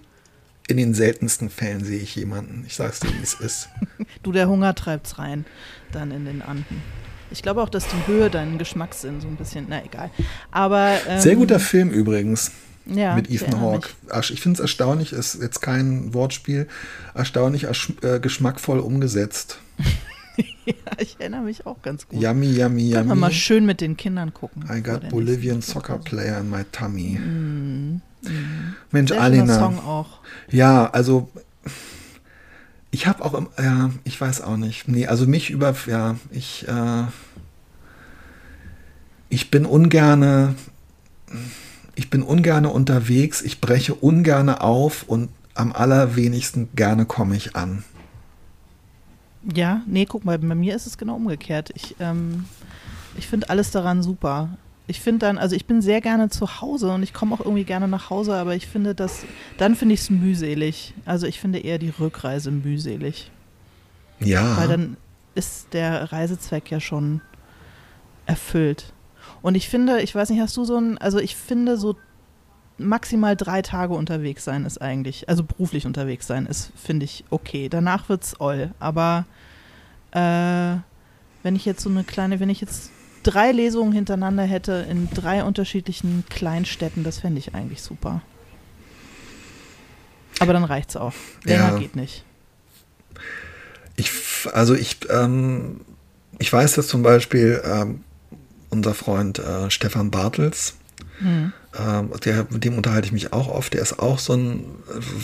[0.68, 2.64] in den seltensten Fällen sehe ich jemanden.
[2.66, 3.68] Ich sag's dir, wie es ist.
[4.22, 5.44] Du, der Hunger treibt's rein,
[5.92, 6.82] dann in den Anden.
[7.30, 10.10] Ich glaube auch, dass die Höhe deinen Geschmackssinn so ein bisschen, na egal.
[10.50, 12.50] Aber ähm, Sehr guter Film übrigens.
[12.86, 13.88] Ja, mit Ethan Hawke.
[14.30, 16.68] Ich finde es erstaunlich, ist jetzt kein Wortspiel,
[17.14, 17.66] erstaunlich
[18.02, 19.58] äh, geschmackvoll umgesetzt.
[20.66, 22.20] ja, ich erinnere mich auch ganz gut.
[22.22, 23.34] Yummy, yummy, Können wir mal yummy.
[23.34, 24.64] schön mit den Kindern gucken.
[24.72, 27.18] I got Bolivian soccer player in my tummy.
[27.18, 28.00] Mm,
[28.90, 29.58] Mensch, Sehr Alina.
[29.58, 30.20] Song auch.
[30.50, 31.28] Ja, also
[32.90, 34.88] ich habe auch, im, ja, ich weiß auch nicht.
[34.88, 37.04] Nee, also mich über, ja, ich, äh,
[39.28, 40.54] ich bin ungerne,
[41.94, 47.84] ich bin ungerne unterwegs, ich breche ungerne auf und am allerwenigsten gerne komme ich an.
[49.54, 51.70] Ja, nee, guck mal, bei mir ist es genau umgekehrt.
[51.74, 52.46] Ich, ähm,
[53.16, 54.56] ich finde alles daran super.
[54.88, 57.64] Ich finde dann, also ich bin sehr gerne zu Hause und ich komme auch irgendwie
[57.64, 59.24] gerne nach Hause, aber ich finde das,
[59.58, 60.94] dann finde ich es mühselig.
[61.04, 63.30] Also ich finde eher die Rückreise mühselig.
[64.20, 64.96] Ja, Weil dann
[65.34, 67.20] ist der Reisezweck ja schon
[68.26, 68.92] erfüllt.
[69.42, 71.96] Und ich finde, ich weiß nicht, hast du so ein, also ich finde so
[72.78, 77.68] maximal drei Tage unterwegs sein ist eigentlich, also beruflich unterwegs sein ist, finde ich okay.
[77.68, 78.72] Danach wird's all.
[78.78, 79.24] Aber
[80.12, 80.76] äh,
[81.42, 82.90] wenn ich jetzt so eine kleine, wenn ich jetzt
[83.26, 88.22] drei Lesungen hintereinander hätte in drei unterschiedlichen Kleinstädten, das fände ich eigentlich super.
[90.38, 91.14] Aber dann reicht's auch.
[91.44, 91.78] Länger Ja.
[91.78, 92.24] geht nicht.
[93.96, 94.10] Ich,
[94.52, 95.80] also ich, ähm,
[96.38, 98.04] ich weiß, dass zum Beispiel ähm,
[98.70, 100.74] unser Freund äh, Stefan Bartels,
[101.18, 101.52] Hm.
[101.78, 104.64] ähm, der, mit dem unterhalte ich mich auch oft, der ist auch so ein,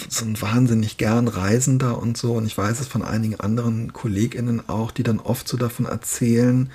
[0.08, 2.32] so ein wahnsinnig gern Reisender und so.
[2.32, 6.70] Und ich weiß es von einigen anderen KollegInnen auch, die dann oft so davon erzählen,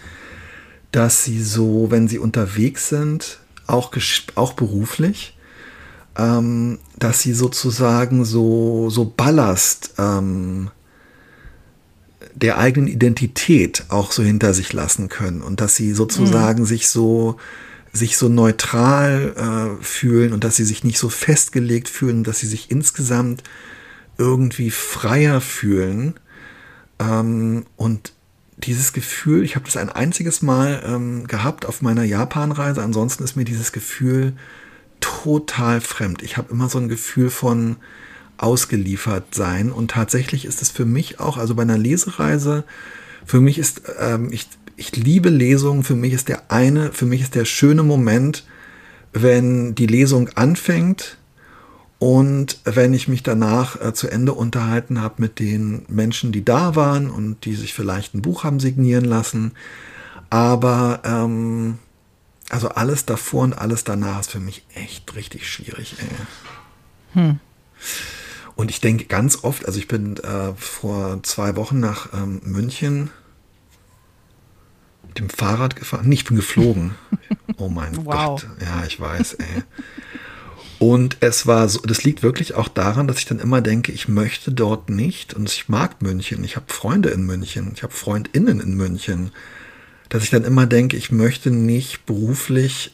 [0.91, 3.91] dass sie so, wenn sie unterwegs sind, auch,
[4.35, 5.37] auch beruflich,
[6.17, 10.71] ähm, dass sie sozusagen so, so Ballast ähm,
[12.33, 17.37] der eigenen Identität auch so hinter sich lassen können und dass sie sozusagen sich so
[17.93, 19.33] sich so neutral
[19.79, 23.43] äh, fühlen und dass sie sich nicht so festgelegt fühlen, dass sie sich insgesamt
[24.17, 26.15] irgendwie freier fühlen.
[26.99, 28.13] Ähm, und
[28.57, 33.35] dieses Gefühl, ich habe das ein einziges Mal ähm, gehabt auf meiner Japanreise, ansonsten ist
[33.35, 34.33] mir dieses Gefühl
[34.99, 36.23] total fremd.
[36.23, 37.77] Ich habe immer so ein Gefühl von
[38.37, 39.71] ausgeliefert sein.
[39.71, 42.63] Und tatsächlich ist es für mich auch, also bei einer Lesereise,
[43.25, 47.21] für mich ist, ähm, ich, ich liebe Lesungen, für mich ist der eine, für mich
[47.21, 48.45] ist der schöne Moment,
[49.13, 51.17] wenn die Lesung anfängt
[51.99, 56.75] und wenn ich mich danach äh, zu Ende unterhalten habe mit den Menschen, die da
[56.75, 59.53] waren und die sich vielleicht ein Buch haben signieren lassen.
[60.29, 61.79] Aber ähm,
[62.49, 65.95] also alles davor und alles danach ist für mich echt richtig schwierig.
[67.15, 67.35] Ey.
[68.55, 73.09] Und ich denke ganz oft, also ich bin äh, vor zwei Wochen nach ähm, München
[75.07, 76.07] mit dem Fahrrad gefahren.
[76.07, 76.95] Nee, ich bin geflogen.
[77.59, 78.39] Oh mein Wow.
[78.41, 78.47] Gott.
[78.61, 79.63] Ja, ich weiß, ey.
[80.79, 84.07] Und es war so, das liegt wirklich auch daran, dass ich dann immer denke, ich
[84.07, 88.59] möchte dort nicht und ich mag München, ich habe Freunde in München, ich habe Freundinnen
[88.59, 89.31] in München,
[90.09, 92.93] dass ich dann immer denke, ich möchte nicht beruflich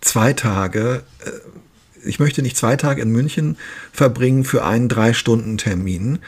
[0.00, 3.56] zwei Tage, äh, ich möchte nicht zwei Tage in München
[3.92, 6.18] verbringen für einen Drei-Stunden-Termin.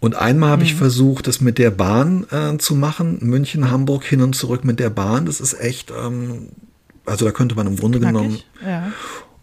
[0.00, 4.20] Und einmal habe ich versucht, das mit der Bahn äh, zu machen, München, Hamburg hin
[4.20, 5.26] und zurück mit der Bahn.
[5.26, 6.48] Das ist echt, ähm,
[7.04, 8.66] also da könnte man im Grunde genommen Knackig.
[8.66, 8.92] Ja.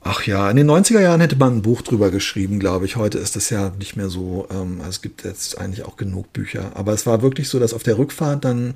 [0.01, 2.95] Ach ja, in den 90er Jahren hätte man ein Buch drüber geschrieben, glaube ich.
[2.95, 4.47] Heute ist das ja nicht mehr so.
[4.49, 6.71] Ähm, also es gibt jetzt eigentlich auch genug Bücher.
[6.75, 8.75] Aber es war wirklich so, dass auf der Rückfahrt dann,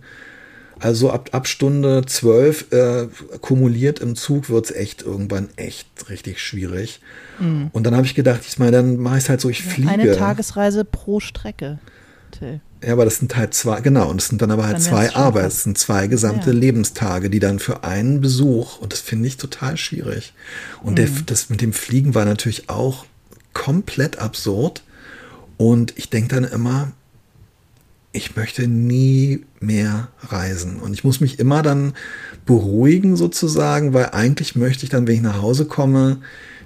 [0.79, 3.07] also ab, ab Stunde 12 äh,
[3.39, 6.99] kumuliert im Zug wird es echt irgendwann echt richtig schwierig.
[7.73, 9.89] Und dann habe ich gedacht, ich meine, dann mache ich es halt so, ich fliege.
[9.89, 11.79] Eine Tagesreise pro Strecke.
[12.31, 12.59] Till.
[12.85, 15.03] Ja, aber das sind halt zwei, genau, und es sind dann aber halt Dann zwei
[15.03, 16.55] wär's schon Arbeit, fast- es sind zwei gesamte Ja.
[16.57, 20.33] Lebenstage, die dann für einen Besuch, und das finde ich total schwierig.
[20.81, 21.25] Und der, Mhm.
[21.27, 23.05] das mit dem Fliegen war natürlich auch
[23.53, 24.83] komplett absurd.
[25.57, 26.91] Und ich denke dann immer,
[28.11, 30.79] ich möchte nie mehr reisen.
[30.79, 31.93] Und ich muss mich immer dann
[32.45, 36.17] beruhigen sozusagen, weil eigentlich möchte ich dann, wenn ich nach Hause komme,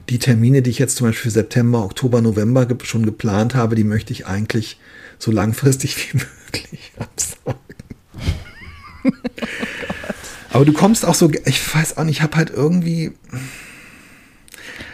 [0.09, 3.83] die Termine, die ich jetzt zum Beispiel für September, Oktober, November schon geplant habe, die
[3.83, 4.79] möchte ich eigentlich
[5.19, 6.17] so langfristig wie
[6.53, 7.59] möglich absagen.
[10.51, 13.13] Aber du kommst auch so, ich weiß auch nicht, ich habe halt irgendwie,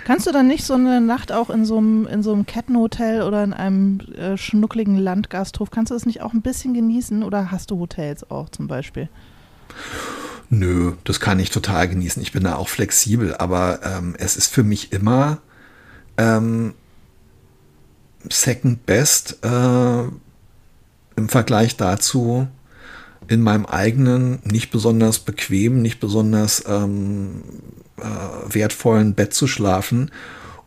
[0.06, 3.22] Kannst du dann nicht so eine Nacht auch in so einem, in so einem Kettenhotel
[3.22, 7.52] oder in einem äh, schnuckligen Landgasthof, kannst du das nicht auch ein bisschen genießen oder
[7.52, 9.08] hast du Hotels auch zum Beispiel?
[10.50, 12.22] Nö, das kann ich total genießen.
[12.22, 15.40] Ich bin da auch flexibel, aber ähm, es ist für mich immer
[16.18, 16.74] ähm,
[18.30, 20.04] second best äh,
[21.16, 22.48] im Vergleich dazu
[23.28, 27.44] in meinem eigenen, nicht besonders bequem, nicht besonders ähm,
[27.98, 30.12] äh, wertvollen Bett zu schlafen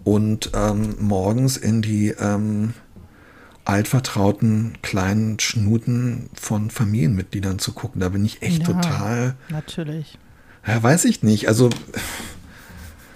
[0.04, 2.72] und ähm, morgens in die ähm,
[3.64, 8.00] altvertrauten kleinen Schnuten von Familienmitgliedern zu gucken.
[8.00, 9.34] Da bin ich echt ja, total.
[9.48, 10.18] Natürlich.
[10.66, 11.48] Ja, weiß ich nicht.
[11.48, 11.70] Also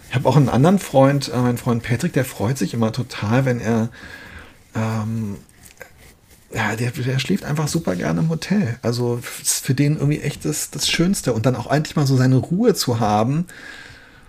[0.08, 3.44] ich habe auch einen anderen Freund, äh, mein Freund Patrick, der freut sich immer total,
[3.44, 3.90] wenn er
[4.74, 5.36] ähm,
[6.52, 8.78] ja, der, der schläft einfach super gerne im Hotel.
[8.82, 11.32] Also für den irgendwie echt das, das Schönste.
[11.32, 13.46] Und dann auch eigentlich mal so seine Ruhe zu haben,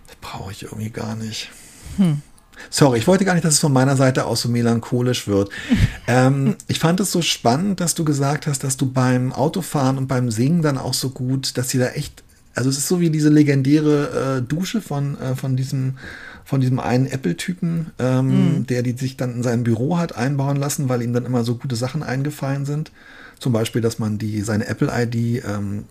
[0.08, 1.50] das brauche ich irgendwie gar nicht.
[1.98, 2.22] Hm.
[2.70, 5.50] Sorry, ich wollte gar nicht, dass es von meiner Seite aus so melancholisch wird.
[6.08, 10.08] ähm, ich fand es so spannend, dass du gesagt hast, dass du beim Autofahren und
[10.08, 12.24] beim Singen dann auch so gut, dass sie da echt,
[12.54, 15.98] also es ist so wie diese legendäre äh, Dusche von, äh, von diesem
[16.44, 18.68] von diesem einen Apple-Typen, ähm, mhm.
[18.68, 21.56] der die sich dann in sein Büro hat einbauen lassen, weil ihm dann immer so
[21.56, 22.92] gute Sachen eingefallen sind.
[23.40, 25.86] Zum Beispiel, dass man die, seine Apple-ID ähm,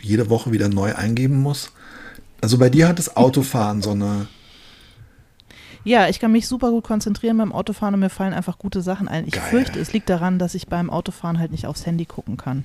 [0.00, 1.72] jede Woche wieder neu eingeben muss.
[2.40, 4.26] Also bei dir hat das Autofahren so eine
[5.84, 9.08] ja, ich kann mich super gut konzentrieren beim Autofahren und mir fallen einfach gute Sachen
[9.08, 9.26] ein.
[9.26, 9.42] Ich Geil.
[9.50, 12.64] fürchte, es liegt daran, dass ich beim Autofahren halt nicht aufs Handy gucken kann.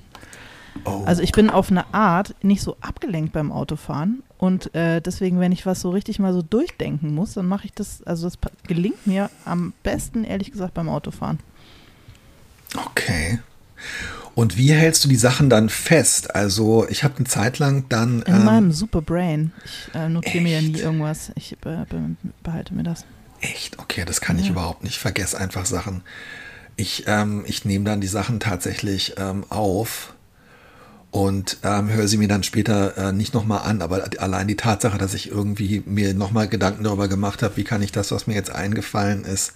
[0.85, 1.03] Oh.
[1.05, 5.51] Also ich bin auf eine Art nicht so abgelenkt beim Autofahren und äh, deswegen, wenn
[5.51, 8.37] ich was so richtig mal so durchdenken muss, dann mache ich das, also das
[8.67, 11.39] gelingt mir am besten, ehrlich gesagt, beim Autofahren.
[12.75, 13.39] Okay.
[14.35, 16.35] Und wie hältst du die Sachen dann fest?
[16.35, 18.21] Also ich habe eine Zeit lang dann.
[18.23, 19.51] In ähm, meinem Superbrain.
[19.65, 21.31] Ich äh, notiere mir ja nie irgendwas.
[21.35, 21.55] Ich äh,
[21.89, 23.05] be behalte mir das.
[23.41, 23.79] Echt?
[23.79, 24.43] Okay, das kann ja.
[24.43, 24.93] ich überhaupt nicht.
[24.93, 26.03] Ich vergesse einfach Sachen.
[26.75, 30.13] Ich, ähm, ich nehme dann die Sachen tatsächlich ähm, auf
[31.11, 33.81] und ähm, höre sie mir dann später äh, nicht nochmal an.
[33.81, 37.81] Aber allein die Tatsache, dass ich irgendwie mir nochmal Gedanken darüber gemacht habe, wie kann
[37.81, 39.53] ich das, was mir jetzt eingefallen ist,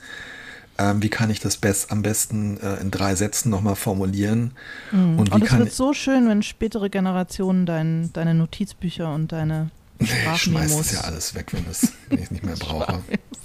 [0.78, 4.52] ähm, wie kann ich das best, am besten äh, in drei Sätzen nochmal formulieren.
[4.92, 5.20] Mhm.
[5.20, 9.70] Und, und es wird so schön, wenn spätere Generationen dein, deine Notizbücher und deine
[10.02, 10.36] Sprachmemos...
[10.36, 13.02] Ich schmeiß das ja alles weg, wenn ich es nicht mehr brauche.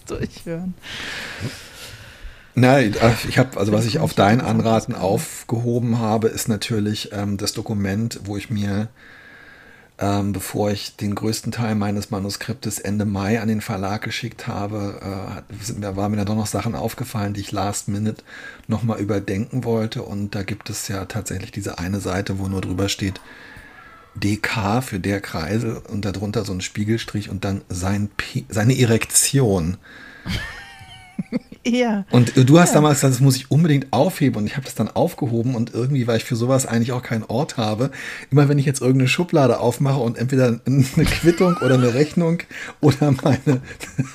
[0.06, 0.74] durchhören.
[2.58, 2.94] Nein,
[3.28, 8.20] ich habe, also was ich auf dein Anraten aufgehoben habe, ist natürlich ähm, das Dokument,
[8.24, 8.88] wo ich mir
[9.98, 15.42] ähm, bevor ich den größten Teil meines Manuskriptes Ende Mai an den Verlag geschickt habe,
[15.50, 18.22] äh, war mir da doch noch Sachen aufgefallen, die ich last minute
[18.68, 20.02] nochmal überdenken wollte.
[20.02, 23.20] Und da gibt es ja tatsächlich diese eine Seite, wo nur drüber steht,
[24.14, 28.10] DK für der Kreisel und darunter so ein Spiegelstrich und dann sein
[28.48, 29.78] seine Erektion.
[31.66, 32.04] Ja.
[32.10, 32.74] Und du hast ja.
[32.76, 36.06] damals gesagt, das muss ich unbedingt aufheben und ich habe das dann aufgehoben und irgendwie,
[36.06, 37.90] weil ich für sowas eigentlich auch keinen Ort habe,
[38.30, 42.38] immer wenn ich jetzt irgendeine Schublade aufmache und entweder eine Quittung oder eine Rechnung
[42.80, 43.60] oder meine.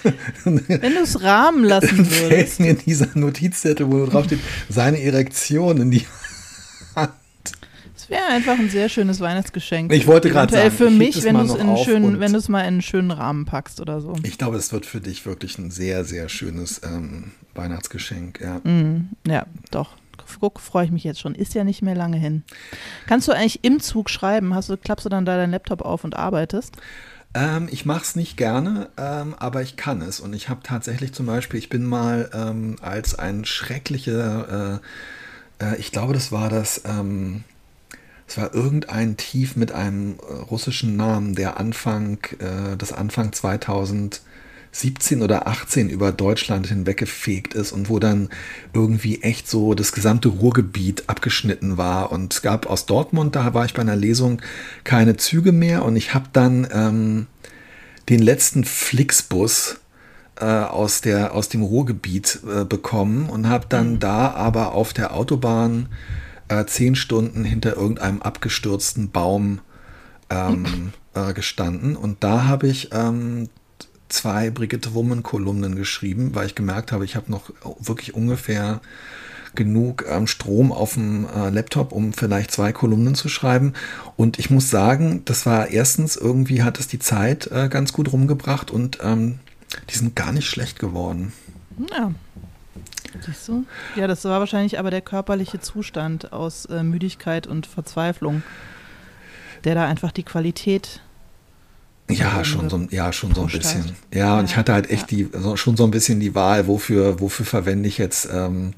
[0.43, 2.57] wenn du es rahmen lassen würdest.
[2.57, 6.05] Fällt mir dieser Notizzettel, wo drauf steht, seine Erektion in die
[8.11, 9.91] wäre einfach ein sehr schönes Weihnachtsgeschenk.
[9.93, 12.61] Ich wollte gerade sagen, für mich, wenn du es in schönen, wenn du es mal
[12.61, 14.13] in einen schönen Rahmen packst oder so.
[14.23, 18.39] Ich glaube, es wird für dich wirklich ein sehr, sehr schönes ähm, Weihnachtsgeschenk.
[18.39, 18.59] Ja.
[18.59, 19.95] Mm, ja, doch.
[20.39, 21.35] Guck, freue ich mich jetzt schon.
[21.35, 22.43] Ist ja nicht mehr lange hin.
[23.07, 24.55] Kannst du eigentlich im Zug schreiben?
[24.55, 26.77] Hast du, klappst du dann da deinen Laptop auf und arbeitest?
[27.33, 30.19] Ähm, ich mache es nicht gerne, ähm, aber ich kann es.
[30.19, 34.79] Und ich habe tatsächlich zum Beispiel, ich bin mal ähm, als ein schrecklicher,
[35.59, 37.43] äh, äh, ich glaube, das war das, ähm,
[38.27, 43.31] es war irgendein Tief mit einem äh, russischen Namen, der Anfang, äh, das Anfang
[44.71, 48.29] 2017 oder 18 über Deutschland hinweggefegt ist und wo dann
[48.73, 52.11] irgendwie echt so das gesamte Ruhrgebiet abgeschnitten war.
[52.11, 54.41] Und es gab aus Dortmund, da war ich bei einer Lesung,
[54.83, 57.27] keine Züge mehr und ich habe dann ähm,
[58.09, 59.79] den letzten Flixbus
[60.39, 63.99] äh, aus, der, aus dem Ruhrgebiet äh, bekommen und habe dann mhm.
[63.99, 65.89] da aber auf der Autobahn
[66.47, 69.59] äh, zehn Stunden hinter irgendeinem abgestürzten Baum
[70.29, 71.97] ähm, äh, gestanden.
[71.97, 73.49] Und da habe ich ähm,
[74.11, 78.81] zwei Brigitte Woman-Kolumnen geschrieben, weil ich gemerkt habe, ich habe noch wirklich ungefähr
[79.53, 83.73] genug ähm, Strom auf dem äh, Laptop, um vielleicht zwei Kolumnen zu schreiben.
[84.15, 88.13] Und ich muss sagen, das war erstens, irgendwie hat es die Zeit äh, ganz gut
[88.13, 89.39] rumgebracht und ähm,
[89.89, 91.33] die sind gar nicht schlecht geworden.
[91.91, 92.13] Ja,
[93.19, 93.65] Siehst du?
[93.95, 98.41] Ja, das war wahrscheinlich aber der körperliche Zustand aus äh, Müdigkeit und Verzweiflung,
[99.63, 101.01] der da einfach die Qualität.
[102.11, 103.95] Ja, schon so, ja, schon so ein bisschen.
[104.13, 107.19] Ja, und ich hatte halt echt die, so, schon so ein bisschen die Wahl, wofür,
[107.19, 108.73] wofür verwende ich jetzt, ähm,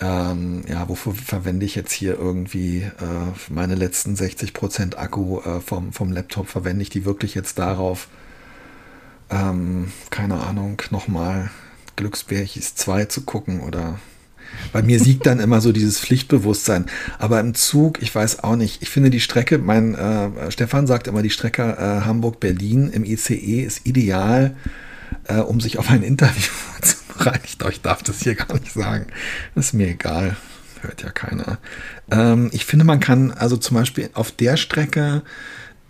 [0.00, 5.92] ähm, ja, wofür verwende ich jetzt hier irgendwie äh, meine letzten 60% Akku äh, vom,
[5.92, 8.08] vom Laptop, verwende ich die wirklich jetzt darauf,
[9.30, 11.50] ähm, keine Ahnung, nochmal
[11.96, 13.98] Glücksbärchis 2 zu gucken oder
[14.72, 16.86] Bei mir siegt dann immer so dieses Pflichtbewusstsein.
[17.18, 18.82] Aber im Zug, ich weiß auch nicht.
[18.82, 23.62] Ich finde die Strecke, mein äh, Stefan sagt immer, die Strecke äh, Hamburg-Berlin im ICE
[23.62, 24.56] ist ideal,
[25.28, 26.52] äh, um sich auf ein Interview
[26.82, 27.68] zu bereiten.
[27.70, 29.06] Ich darf das hier gar nicht sagen.
[29.54, 30.36] Ist mir egal.
[30.82, 31.58] Hört ja keiner.
[32.10, 35.22] Ähm, ich finde, man kann also zum Beispiel auf der Strecke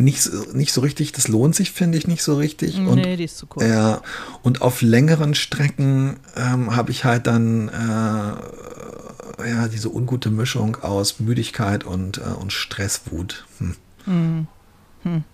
[0.01, 2.79] nicht, nicht so richtig, das lohnt sich, finde ich, nicht so richtig.
[2.79, 3.65] Und, nee, die ist zu kurz.
[3.65, 4.03] Ja,
[4.43, 11.21] und auf längeren Strecken ähm, habe ich halt dann äh, ja, diese ungute Mischung aus
[11.21, 13.47] Müdigkeit und, äh, und Stresswut.
[13.59, 13.77] Hm.
[14.05, 14.47] Hm.
[15.03, 15.25] Hm.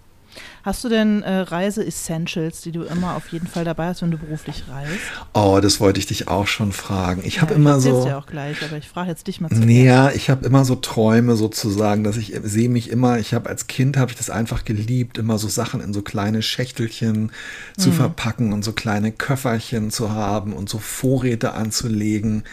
[0.62, 4.18] Hast du denn äh, Reise-Essentials, die du immer auf jeden Fall dabei hast, wenn du
[4.18, 5.00] beruflich reist?
[5.32, 7.22] Oh, das wollte ich dich auch schon fragen.
[7.24, 8.06] Ich ja, habe immer so.
[8.06, 9.50] ja auch gleich, aber ich frage jetzt dich mal.
[9.68, 13.18] Ja, ich habe immer so Träume sozusagen, dass ich sehe mich immer.
[13.18, 16.42] Ich habe als Kind habe ich das einfach geliebt, immer so Sachen in so kleine
[16.42, 17.32] Schächtelchen
[17.76, 17.94] zu mhm.
[17.94, 22.44] verpacken und so kleine Köfferchen zu haben und so Vorräte anzulegen.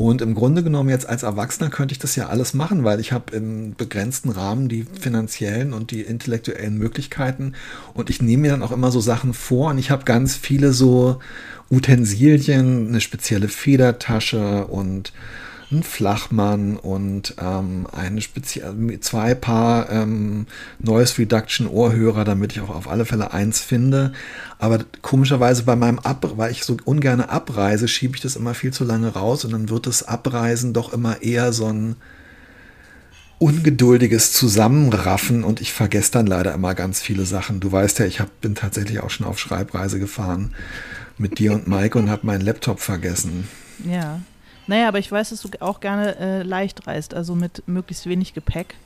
[0.00, 3.12] Und im Grunde genommen jetzt als Erwachsener könnte ich das ja alles machen, weil ich
[3.12, 7.52] habe im begrenzten Rahmen die finanziellen und die intellektuellen Möglichkeiten.
[7.92, 10.72] Und ich nehme mir dann auch immer so Sachen vor und ich habe ganz viele
[10.72, 11.18] so
[11.70, 15.12] Utensilien, eine spezielle Federtasche und
[15.70, 18.20] ein Flachmann und ähm, eine
[19.00, 20.46] zwei Paar ähm,
[20.78, 24.12] Noise Reduction Ohrhörer, damit ich auch auf alle Fälle eins finde.
[24.58, 28.72] Aber komischerweise bei meinem Ab, weil ich so ungern abreise, schiebe ich das immer viel
[28.72, 31.96] zu lange raus und dann wird das Abreisen doch immer eher so ein
[33.38, 37.58] ungeduldiges Zusammenraffen und ich vergesse dann leider immer ganz viele Sachen.
[37.58, 40.52] Du weißt ja, ich hab, bin tatsächlich auch schon auf Schreibreise gefahren
[41.16, 43.48] mit dir und Mike und habe meinen Laptop vergessen.
[43.84, 44.20] Ja.
[44.70, 48.34] Naja, aber ich weiß, dass du auch gerne äh, leicht reist, also mit möglichst wenig
[48.34, 48.76] Gepäck.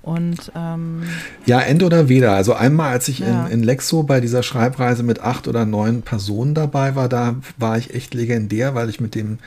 [0.00, 1.02] Und ähm,
[1.44, 2.32] ja, end oder weder.
[2.32, 3.44] Also einmal, als ich ja.
[3.46, 7.76] in, in Lexo bei dieser Schreibreise mit acht oder neun Personen dabei war, da war
[7.76, 9.40] ich echt legendär, weil ich mit dem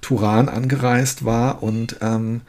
[0.00, 2.40] Turan angereist war und ähm,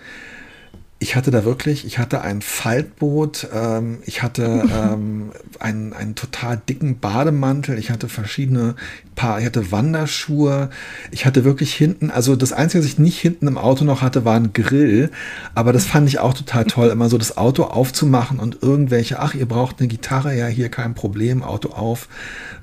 [1.02, 4.44] ich hatte da wirklich, ich hatte ein Faltboot, ähm, ich hatte
[4.94, 8.76] ähm, einen, einen total dicken Bademantel, ich hatte verschiedene
[9.16, 10.70] Paar, ich hatte Wanderschuhe,
[11.12, 14.26] ich hatte wirklich hinten, also das Einzige, was ich nicht hinten im Auto noch hatte,
[14.26, 15.10] war ein Grill,
[15.56, 19.34] aber das fand ich auch total toll, immer so das Auto aufzumachen und irgendwelche, ach,
[19.34, 22.10] ihr braucht eine Gitarre, ja, hier kein Problem, Auto auf,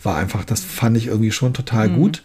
[0.02, 1.96] war einfach, das fand ich irgendwie schon total mhm.
[1.96, 2.22] gut.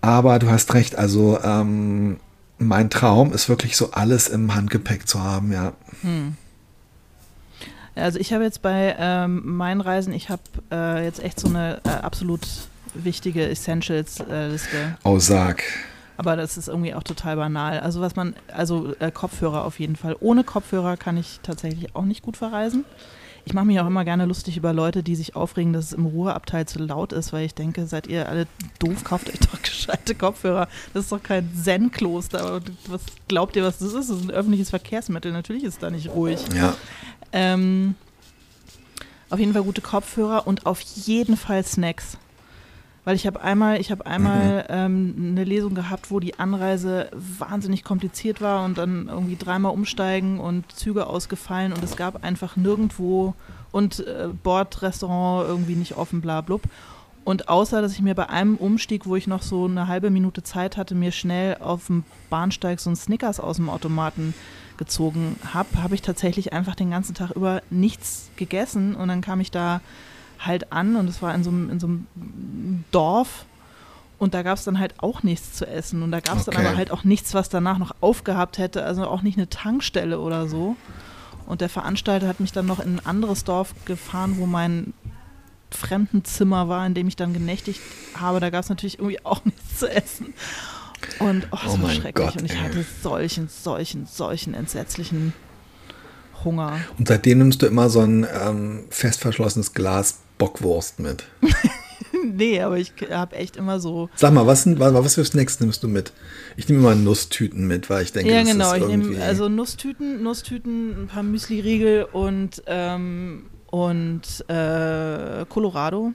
[0.00, 2.18] Aber du hast recht, also ähm,
[2.58, 5.72] mein Traum ist wirklich so alles im Handgepäck zu haben, ja.
[6.02, 6.36] Hm.
[7.94, 11.80] Also ich habe jetzt bei ähm, meinen Reisen, ich habe äh, jetzt echt so eine
[11.84, 12.40] äh, absolut
[12.94, 14.96] wichtige Essentials-Liste.
[15.04, 15.62] Oh, sag.
[16.16, 17.80] Aber das ist irgendwie auch total banal.
[17.80, 20.16] Also was man, also äh, Kopfhörer auf jeden Fall.
[20.20, 22.84] Ohne Kopfhörer kann ich tatsächlich auch nicht gut verreisen.
[23.48, 26.04] Ich mache mich auch immer gerne lustig über Leute, die sich aufregen, dass es im
[26.04, 28.46] Ruheabteil zu laut ist, weil ich denke, seid ihr alle
[28.78, 30.68] doof, kauft euch doch gescheite Kopfhörer.
[30.92, 32.60] Das ist doch kein Zen-Kloster.
[32.88, 34.10] Was glaubt ihr, was das ist?
[34.10, 35.32] Das ist ein öffentliches Verkehrsmittel.
[35.32, 36.40] Natürlich ist es da nicht ruhig.
[36.54, 36.76] Ja.
[37.32, 37.94] Ähm,
[39.30, 42.18] auf jeden Fall gute Kopfhörer und auf jeden Fall Snacks.
[43.04, 44.64] Weil ich habe einmal, ich habe einmal mhm.
[44.68, 50.40] ähm, eine Lesung gehabt, wo die Anreise wahnsinnig kompliziert war und dann irgendwie dreimal umsteigen
[50.40, 53.34] und Züge ausgefallen und es gab einfach nirgendwo
[53.72, 56.62] und äh, Bordrestaurant irgendwie nicht offen, bla blub.
[57.24, 60.42] Und außer, dass ich mir bei einem Umstieg, wo ich noch so eine halbe Minute
[60.42, 64.32] Zeit hatte, mir schnell auf dem Bahnsteig so ein Snickers aus dem Automaten
[64.78, 69.40] gezogen habe, habe ich tatsächlich einfach den ganzen Tag über nichts gegessen und dann kam
[69.40, 69.82] ich da
[70.38, 73.44] halt an und es war in so, in so einem Dorf
[74.18, 76.56] und da gab es dann halt auch nichts zu essen und da gab es okay.
[76.56, 80.20] dann aber halt auch nichts, was danach noch aufgehabt hätte, also auch nicht eine Tankstelle
[80.20, 80.76] oder so.
[81.46, 84.92] Und der Veranstalter hat mich dann noch in ein anderes Dorf gefahren, wo mein
[85.70, 87.80] Fremdenzimmer war, in dem ich dann genächtigt
[88.14, 88.40] habe.
[88.40, 90.34] Da gab es natürlich irgendwie auch nichts zu essen.
[91.20, 92.26] Und oh, es oh war schrecklich.
[92.26, 92.58] Gott, und ich ey.
[92.58, 95.32] hatte solchen, solchen, solchen entsetzlichen
[96.44, 96.80] Hunger.
[96.98, 101.24] Und seitdem nimmst du immer so ein ähm, fest verschlossenes Glas Bockwurst mit.
[102.24, 104.08] nee, aber ich habe echt immer so.
[104.14, 106.12] Sag mal, was, was für Snacks nimmst du mit?
[106.56, 109.10] Ich nehme immer Nusstüten mit, weil ich denke, ja, das genau, ist irgendwie...
[109.10, 116.12] ich nehme also Nusstüten, Nusstüten, ein paar Müsli-Riegel und, ähm, und äh, Colorado.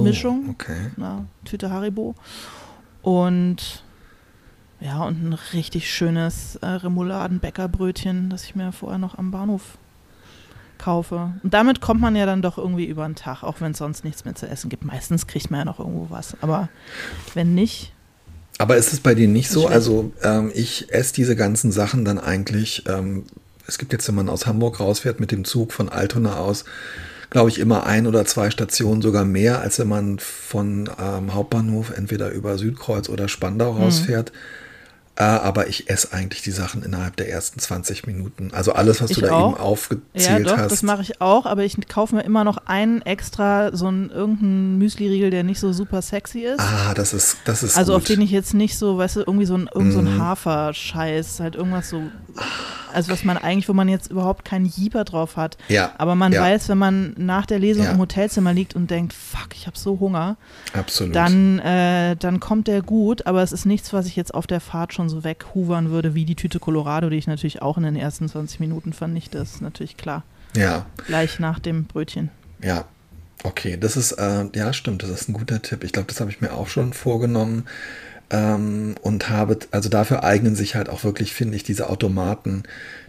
[0.00, 0.46] Mischung.
[0.48, 0.90] Oh, okay.
[0.96, 2.14] Na, Tüte Haribo.
[3.02, 3.84] Und
[4.80, 9.78] ja, und ein richtig schönes äh, Remouladen-Bäckerbrötchen, das ich mir vorher noch am Bahnhof
[10.78, 11.32] kaufe.
[11.42, 14.04] Und damit kommt man ja dann doch irgendwie über den Tag, auch wenn es sonst
[14.04, 14.84] nichts mehr zu essen gibt.
[14.84, 16.36] Meistens kriegt man ja noch irgendwo was.
[16.40, 16.68] Aber
[17.34, 17.92] wenn nicht.
[18.58, 19.60] Aber ist es bei dir nicht so?
[19.60, 19.74] Schlecht.
[19.74, 22.84] Also ähm, ich esse diese ganzen Sachen dann eigentlich.
[22.88, 23.24] Ähm,
[23.66, 26.64] es gibt jetzt, wenn man aus Hamburg rausfährt mit dem Zug von Altona aus,
[27.30, 31.90] glaube ich, immer ein oder zwei Stationen sogar mehr, als wenn man von ähm, Hauptbahnhof
[31.90, 33.82] entweder über Südkreuz oder Spandau mhm.
[33.82, 34.32] rausfährt.
[34.32, 34.65] Mhm
[35.18, 38.50] Äh, aber ich esse eigentlich die Sachen innerhalb der ersten 20 Minuten.
[38.52, 39.52] Also alles, was Ich du da auch.
[39.54, 40.72] eben aufgezählt Ja, doch, hast.
[40.72, 44.76] das mache ich auch, aber ich kaufe mir immer noch einen extra, so einen irgendeinen
[44.76, 46.60] Müsli-Riegel, der nicht so super sexy ist.
[46.60, 48.02] ah, das ist, das ist also gut.
[48.02, 50.20] auf den ich jetzt nicht so, weißt du, irgendwie so ein, irgend so ein Mhm.
[50.20, 52.02] Haferscheiß, halt irgendwas so,
[52.92, 55.56] also was man eigentlich, wo man jetzt überhaupt keinen Jieber drauf hat.
[55.68, 56.42] ja, Aber man Ja.
[56.42, 57.90] weiß, wenn man nach der Lesung Ja.
[57.92, 60.36] im Hotelzimmer liegt und denkt, fuck, ich habe so Hunger,
[60.72, 61.14] absolut.
[61.14, 64.60] dann, äh, dann kommt der gut, aber es ist nichts, was ich jetzt auf der
[64.60, 67.96] Fahrt schon so weghuvern würde, wie die Tüte Colorado, die ich natürlich auch in den
[67.96, 70.22] ersten 20 Minuten vernichte, ist natürlich klar.
[70.56, 72.30] ja, Gleich nach dem Brötchen.
[72.62, 72.84] ja.
[73.44, 75.84] Okay, das ist, äh, ja, stimmt, das ist ein guter Tipp.
[75.84, 77.66] Ich glaube, das habe ich mir auch schon vorgenommen.
[78.28, 82.64] Ähm, und habe, also dafür eignen sich halt auch wirklich, finde ich, diese Automaten,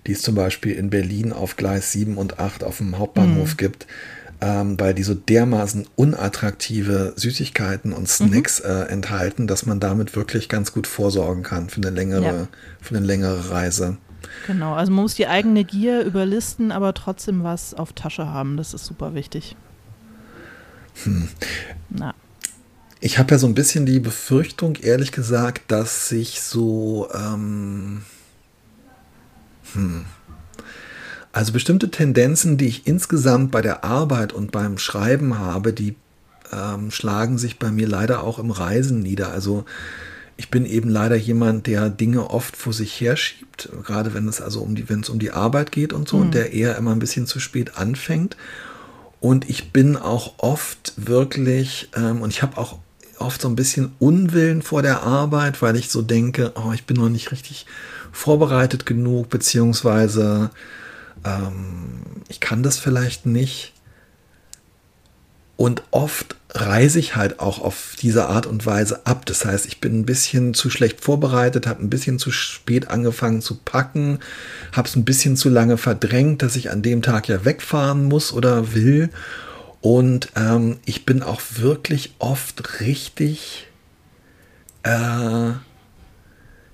[0.06, 3.58] die es zum Beispiel in Berlin auf Gleis 7 und 8 auf dem Hauptbahnhof Mhm.
[3.58, 3.88] gibt,
[4.42, 10.50] ähm, weil die so dermaßen unattraktive Süßigkeiten und Snacks äh, enthalten, dass man damit wirklich
[10.50, 12.48] ganz gut vorsorgen kann für eine längere, Ja.
[12.80, 13.98] für eine längere Reise.
[14.46, 18.56] Genau, also man muss die eigene Gier überlisten, aber trotzdem was auf Tasche haben.
[18.58, 19.56] Das ist super wichtig.
[21.04, 21.28] Hm.
[21.90, 22.14] Na,
[23.00, 28.02] Ich habe ja so ein bisschen die Befürchtung, ehrlich gesagt, dass sich so, ähm,
[29.74, 30.06] hm,
[31.32, 35.96] also bestimmte Tendenzen, die ich insgesamt bei der Arbeit und beim Schreiben habe, die
[36.52, 39.32] ähm, schlagen sich bei mir leider auch im Reisen nieder.
[39.32, 39.66] Also
[40.38, 44.62] ich bin eben leider jemand, der Dinge oft vor sich herschiebt, gerade wenn es also
[44.62, 47.00] um die, wenn es um die Arbeit geht und so, und der eher immer ein
[47.00, 48.38] bisschen zu spät anfängt.
[49.20, 52.80] Und ich bin auch oft wirklich, ähm, und ich habe auch
[53.20, 56.98] oft so ein bisschen Unwillen vor der Arbeit, weil ich so denke, oh, ich bin
[56.98, 57.66] noch nicht richtig
[58.12, 60.50] vorbereitet genug, beziehungsweise
[61.24, 63.74] ähm, ich kann das vielleicht nicht.
[65.56, 69.26] Und oft reise ich halt auch auf diese Art und Weise ab.
[69.26, 73.42] Das heißt, ich bin ein bisschen zu schlecht vorbereitet, habe ein bisschen zu spät angefangen
[73.42, 74.20] zu packen,
[74.72, 78.32] habe es ein bisschen zu lange verdrängt, dass ich an dem Tag ja wegfahren muss
[78.32, 79.10] oder will.
[79.90, 83.68] Und ähm, ich bin auch wirklich oft richtig
[84.84, 85.52] äh,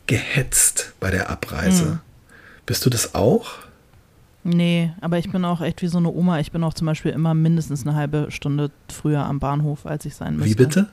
[0.08, 1.86] gehetzt bei der Abreise.
[1.86, 2.00] Mhm.
[2.66, 3.52] Bist du das auch?
[4.46, 6.40] nee, aber ich bin auch echt wie so eine Oma.
[6.40, 10.16] Ich bin auch zum Beispiel immer mindestens eine halbe Stunde früher am Bahnhof, als ich
[10.16, 10.50] sein müsste.
[10.50, 10.88] Wie bitte?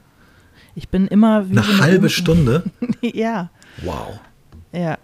[0.75, 2.09] Ich bin immer wie Eine so eine halbe Oma.
[2.11, 2.63] Stunde?
[3.01, 3.51] ja,
[3.83, 4.21] Wow.
[4.73, 4.99] ja.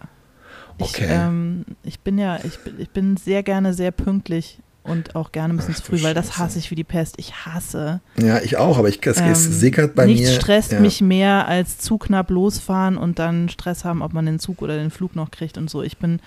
[0.77, 1.07] Ich, Okay.
[1.09, 5.53] ähm, ich bin ja, ich, bin- ich bin sehr gerne sehr pünktlich und auch gerne
[5.53, 7.15] ein bisschen Ach zu früh, weil das hasse ich wie die Pest.
[7.17, 7.99] Ich hasse.
[8.19, 10.35] Ja, ich auch, aber ich, es, Ähm, sickert bei nichts mir.
[10.35, 10.79] stresst ja.
[10.79, 14.77] mich mehr als zu knapp losfahren und dann Stress haben, ob man den Zug oder
[14.77, 15.83] den Flug noch kriegt und so.
[15.83, 16.19] Ich bin,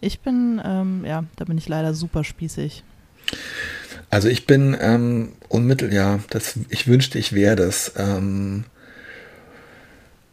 [0.00, 2.82] ich bin, ähm, ja, da bin ich leider super spießig.
[4.10, 7.92] Also ich bin ähm, unmittel, ja, das, ich wünschte, ich wäre das.
[7.96, 8.64] Ähm,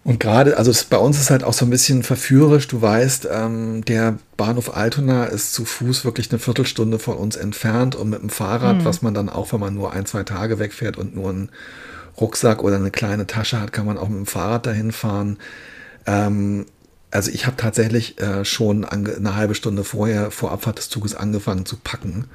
[0.06, 2.68] und gerade, also bei uns ist halt auch so ein bisschen verführerisch.
[2.68, 7.96] Du weißt, ähm, der Bahnhof Altona ist zu Fuß wirklich eine Viertelstunde von uns entfernt
[7.96, 10.98] und mit dem Fahrrad, was man dann auch, wenn man nur ein, zwei Tage wegfährt
[10.98, 11.50] und nur einen
[12.22, 15.40] Rucksack oder eine kleine Tasche hat, kann man auch mit dem Fahrrad dahin fahren.
[16.06, 16.68] Ähm,
[17.10, 21.66] also ich habe tatsächlich äh, schon eine halbe Stunde vorher, vor Abfahrt des Zuges angefangen
[21.66, 22.26] zu packen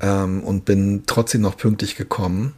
[0.00, 2.54] ähm, und bin trotzdem noch pünktlich gekommen.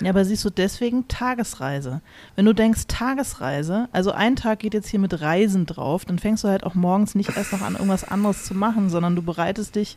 [0.00, 2.00] Ja, aber siehst du, deswegen Tagesreise.
[2.36, 6.44] Wenn du denkst, Tagesreise, also ein Tag geht jetzt hier mit Reisen drauf, dann fängst
[6.44, 9.74] du halt auch morgens nicht erst noch an, irgendwas anderes zu machen, sondern du bereitest
[9.74, 9.96] dich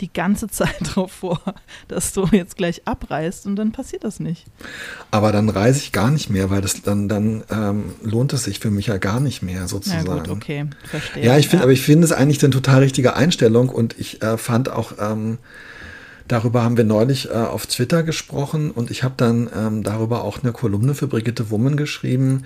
[0.00, 1.40] die ganze Zeit darauf vor,
[1.88, 4.44] dass du jetzt gleich abreist und dann passiert das nicht.
[5.10, 8.58] Aber dann reise ich gar nicht mehr, weil das dann, dann ähm, lohnt es sich
[8.58, 10.04] für mich ja gar nicht mehr Ja sozusagen.
[10.04, 11.24] gut, okay, verstehe.
[11.24, 14.36] Ja, ich finde, aber ich finde es eigentlich eine total richtige Einstellung und ich äh,
[14.36, 15.38] fand auch, ähm,
[16.28, 20.42] darüber haben wir neulich äh, auf Twitter gesprochen und ich habe dann ähm, darüber auch
[20.42, 22.44] eine Kolumne für Brigitte Wummen geschrieben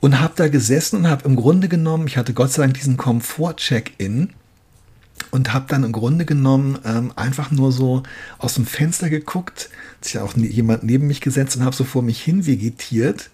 [0.00, 2.96] und habe da gesessen und habe im Grunde genommen, ich hatte Gott sei Dank diesen
[2.96, 4.30] Komfort-Check-In
[5.32, 8.04] und habe dann im Grunde genommen ähm, einfach nur so
[8.38, 9.68] aus dem Fenster geguckt,
[10.00, 13.30] sich auch jemand neben mich gesetzt und habe so vor mich hin vegetiert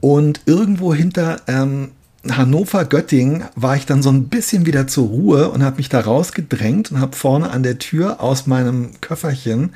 [0.00, 1.90] und irgendwo hinter ähm,
[2.28, 6.00] Hannover, Göttingen war ich dann so ein bisschen wieder zur Ruhe und habe mich da
[6.00, 9.70] rausgedrängt und habe vorne an der Tür aus meinem Köfferchen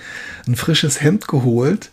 [0.46, 1.90] ein frisches Hemd geholt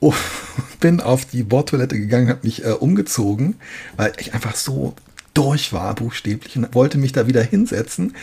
[0.00, 0.14] und
[0.80, 3.56] bin auf die Bordtoilette gegangen, habe mich äh, umgezogen,
[3.96, 4.94] weil ich einfach so
[5.34, 8.14] durch war, buchstäblich, und wollte mich da wieder hinsetzen.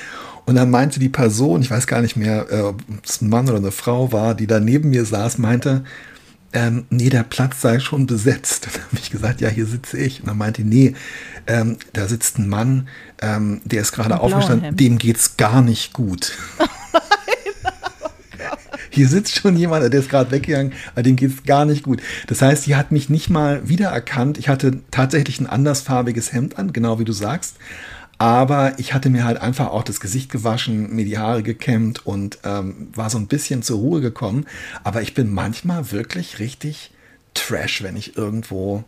[0.46, 3.48] Und dann meinte die Person, ich weiß gar nicht mehr, äh, ob es ein Mann
[3.48, 5.86] oder eine Frau war, die da neben mir saß, meinte,
[6.54, 8.68] ähm, nee, der Platz sei schon besetzt.
[8.74, 10.22] Dann habe ich gesagt, ja, hier sitze ich.
[10.22, 10.96] Und dann meinte nee,
[11.48, 12.88] ähm, da sitzt ein Mann,
[13.22, 14.80] ähm, der ist gerade aufgestanden, Hemd.
[14.80, 16.38] dem geht's gar nicht gut.
[18.90, 22.02] hier sitzt schon jemand, der ist gerade weggegangen, aber dem geht's gar nicht gut.
[22.28, 24.38] Das heißt, die hat mich nicht mal wiedererkannt.
[24.38, 27.58] Ich hatte tatsächlich ein andersfarbiges Hemd an, genau wie du sagst.
[28.24, 32.38] Aber ich hatte mir halt einfach auch das Gesicht gewaschen, mir die Haare gekämmt und
[32.46, 34.46] ähm, war so ein bisschen zur Ruhe gekommen.
[34.86, 36.92] Aber ich bin manchmal wirklich richtig
[37.34, 38.86] trash, wenn ich irgendwo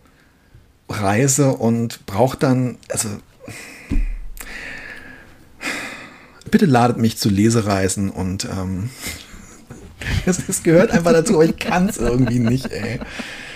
[0.87, 3.09] reise und brauche dann, also
[6.49, 8.89] bitte ladet mich zu Lesereisen und ähm,
[10.25, 13.01] es, es gehört einfach dazu, aber ich kann es irgendwie nicht, ey.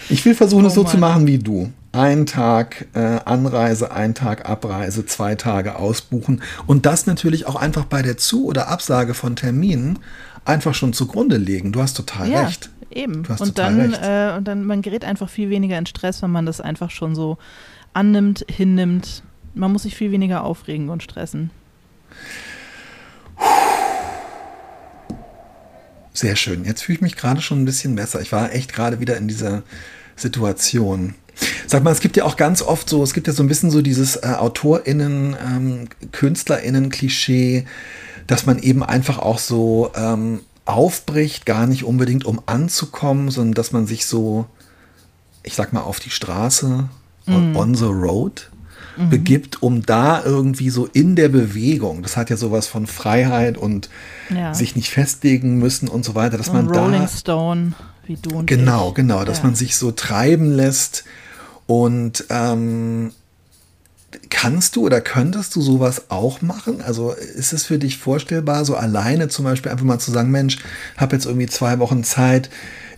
[0.09, 0.91] Ich will versuchen, oh, es so Mann.
[0.91, 6.85] zu machen wie du ein Tag äh, Anreise, ein Tag Abreise, zwei Tage ausbuchen und
[6.85, 9.99] das natürlich auch einfach bei der Zu- oder Absage von Terminen
[10.45, 11.71] einfach schon zugrunde legen.
[11.71, 12.69] Du hast total ja, recht.
[12.91, 13.23] Eben.
[13.25, 16.59] und dann, äh, und dann, man gerät einfach viel weniger in Stress, wenn man das
[16.59, 17.37] einfach schon so
[17.93, 19.23] annimmt, hinnimmt.
[19.53, 21.51] Man muss sich viel weniger aufregen und stressen.
[26.13, 26.65] Sehr schön.
[26.65, 28.21] Jetzt fühle ich mich gerade schon ein bisschen besser.
[28.21, 29.63] Ich war echt gerade wieder in dieser
[30.15, 31.15] Situation.
[31.67, 33.71] Sag mal, es gibt ja auch ganz oft so, es gibt ja so ein bisschen
[33.71, 37.65] so dieses äh, AutorInnen, ähm, KünstlerInnen-Klischee,
[38.27, 43.71] dass man eben einfach auch so ähm, aufbricht, gar nicht unbedingt um anzukommen, sondern dass
[43.71, 44.45] man sich so,
[45.43, 46.89] ich sag mal, auf die Straße,
[47.25, 47.55] mm.
[47.55, 48.49] on the road,
[48.99, 49.09] mhm.
[49.09, 53.89] begibt, um da irgendwie so in der Bewegung, das hat ja sowas von Freiheit und
[54.29, 54.53] ja.
[54.53, 57.07] sich nicht festlegen müssen und so weiter, dass so man Rolling da.
[57.07, 57.73] Stone,
[58.05, 58.95] wie du und Genau, ich.
[58.95, 59.45] genau, dass ja.
[59.45, 61.05] man sich so treiben lässt
[61.69, 63.11] und ähm,
[64.31, 66.81] kannst du oder könntest du sowas auch machen?
[66.81, 70.57] Also ist es für dich vorstellbar, so alleine zum Beispiel einfach mal zu sagen, Mensch,
[70.97, 72.49] habe jetzt irgendwie zwei Wochen Zeit,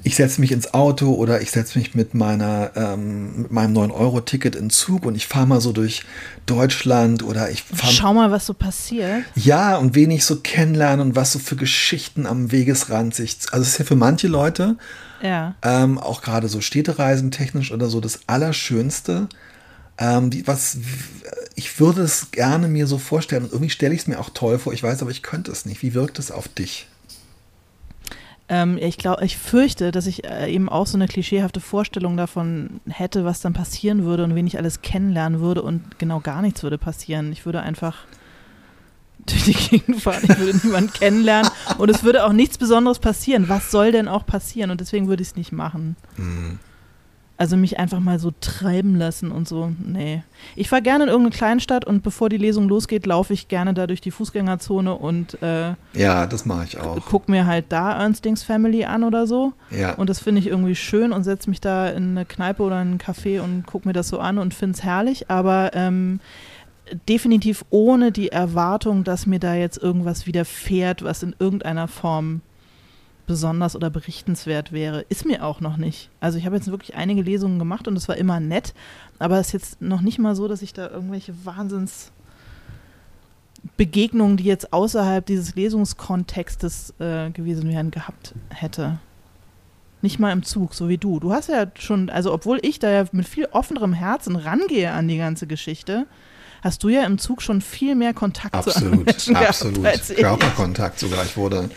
[0.03, 4.55] ich setze mich ins Auto oder ich setze mich mit meiner ähm, mit meinem 9-Euro-Ticket
[4.55, 6.03] in Zug und ich fahre mal so durch
[6.45, 7.91] Deutschland oder ich fahre.
[7.91, 9.23] Schau mal, was so passiert.
[9.35, 13.37] Ja, und wenig so kennenlernen und was so für Geschichten am Wegesrand sich.
[13.51, 14.77] Also es ist ja für manche Leute
[15.21, 15.55] ja.
[15.61, 19.27] Ähm, auch gerade so Städtereisen technisch oder so das Allerschönste.
[19.97, 20.77] Ähm, die, was,
[21.55, 24.57] ich würde es gerne mir so vorstellen und irgendwie stelle ich es mir auch toll
[24.57, 24.73] vor.
[24.73, 25.81] Ich weiß aber, ich könnte es nicht.
[25.83, 26.87] Wie wirkt es auf dich?
[28.51, 32.81] Ähm, ich glaube, ich fürchte, dass ich äh, eben auch so eine klischeehafte Vorstellung davon
[32.89, 36.61] hätte, was dann passieren würde und wen ich alles kennenlernen würde und genau gar nichts
[36.61, 37.31] würde passieren.
[37.31, 38.05] Ich würde einfach
[39.25, 40.21] durch die Gegend fahren.
[40.23, 43.49] Ich würde niemanden kennenlernen und es würde auch nichts Besonderes passieren.
[43.49, 44.71] Was soll denn auch passieren?
[44.71, 45.95] Und deswegen würde ich es nicht machen.
[46.17, 46.59] Mhm.
[47.41, 49.71] Also mich einfach mal so treiben lassen und so.
[49.83, 50.21] Nee.
[50.55, 53.87] Ich fahre gerne in irgendeine Kleinstadt und bevor die Lesung losgeht, laufe ich gerne da
[53.87, 56.99] durch die Fußgängerzone und äh, Ja, das mache ich auch.
[57.09, 59.53] Guck mir halt da Ernstings Family an oder so.
[59.71, 59.95] Ja.
[59.95, 62.89] Und das finde ich irgendwie schön und setze mich da in eine Kneipe oder in
[62.89, 65.31] einen Café und gucke mir das so an und finde es herrlich.
[65.31, 66.19] Aber ähm,
[67.07, 72.41] definitiv ohne die Erwartung, dass mir da jetzt irgendwas widerfährt, was in irgendeiner Form
[73.27, 75.01] besonders oder berichtenswert wäre.
[75.07, 76.09] Ist mir auch noch nicht.
[76.19, 78.73] Also ich habe jetzt wirklich einige Lesungen gemacht und es war immer nett,
[79.19, 82.11] aber es ist jetzt noch nicht mal so, dass ich da irgendwelche Wahnsinns
[83.77, 88.99] Begegnungen, die jetzt außerhalb dieses Lesungskontextes äh, gewesen wären, gehabt hätte.
[90.01, 91.19] Nicht mal im Zug, so wie du.
[91.19, 95.07] Du hast ja schon, also obwohl ich da ja mit viel offenerem Herzen rangehe an
[95.07, 96.07] die ganze Geschichte,
[96.61, 99.87] hast du ja im Zug schon viel mehr Kontakt absolut, zu anderen absolut.
[100.09, 100.15] ich.
[100.17, 101.23] Körperkontakt sogar.
[101.25, 101.69] Ich wurde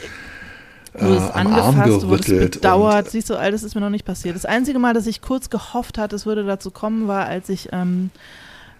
[0.97, 2.53] Du wurdest äh, am Arm angefasst, du wurdest gerüttelt.
[2.55, 3.05] bedauert.
[3.07, 4.37] und- Siehst du, all das ist mir noch nicht passiert.
[4.37, 7.71] Das einzige Mal, dass ich kurz gehofft hatte, es würde dazu kommen, war, als ich
[7.73, 8.11] ähm,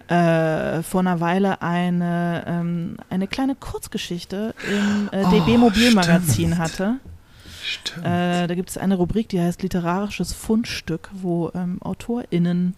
[0.07, 6.57] äh, vor einer Weile eine, ähm, eine kleine Kurzgeschichte im äh, Oh, DB Mobilmagazin stimmt.
[6.57, 6.93] hatte.
[7.65, 8.05] Stimmt.
[8.05, 12.75] Äh, da gibt es eine Rubrik, die heißt Literarisches Fundstück, wo ähm, AutorInnen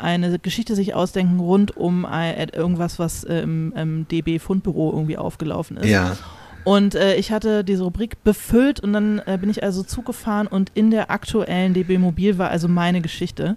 [0.00, 4.92] eine Geschichte sich ausdenken rund um ein, äh, irgendwas, was äh, im, im DB Fundbüro
[4.92, 5.88] irgendwie aufgelaufen ist.
[5.88, 6.16] ja.
[6.64, 10.70] Und äh, ich hatte diese Rubrik befüllt und dann äh, bin ich also zugefahren und
[10.74, 13.56] in der aktuellen DB Mobil war also meine Geschichte.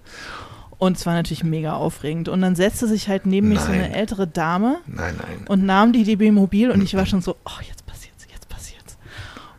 [0.78, 2.28] Und es war natürlich mega aufregend.
[2.28, 3.82] Und dann setzte sich halt neben mich so Nein.
[3.82, 5.46] eine ältere Dame Nein, nein.
[5.48, 8.96] und nahm die DB Mobil und ich war schon so, oh, jetzt passiert's, jetzt passiert's.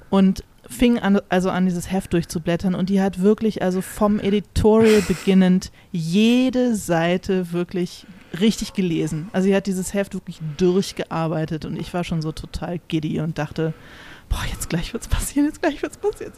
[0.10, 0.44] Und
[0.76, 5.72] fing an, also an, dieses Heft durchzublättern und die hat wirklich, also vom Editorial beginnend,
[5.92, 8.06] jede Seite wirklich
[8.40, 9.30] richtig gelesen.
[9.34, 13.38] Also sie hat dieses Heft wirklich durchgearbeitet und ich war schon so total giddy und
[13.38, 13.74] dachte,
[14.30, 16.34] boah, jetzt gleich wird's passieren, jetzt gleich wird's passieren.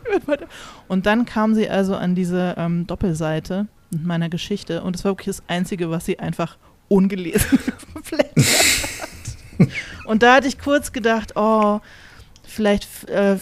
[0.88, 5.12] Und dann kam sie also an diese ähm, Doppelseite mit meiner Geschichte und es war
[5.12, 6.58] wirklich das Einzige, was sie einfach
[6.88, 7.60] ungelesen
[7.94, 8.38] verblättert
[9.02, 9.68] hat.
[10.06, 11.80] Und da hatte ich kurz gedacht, oh,
[12.58, 13.38] vielleicht äh,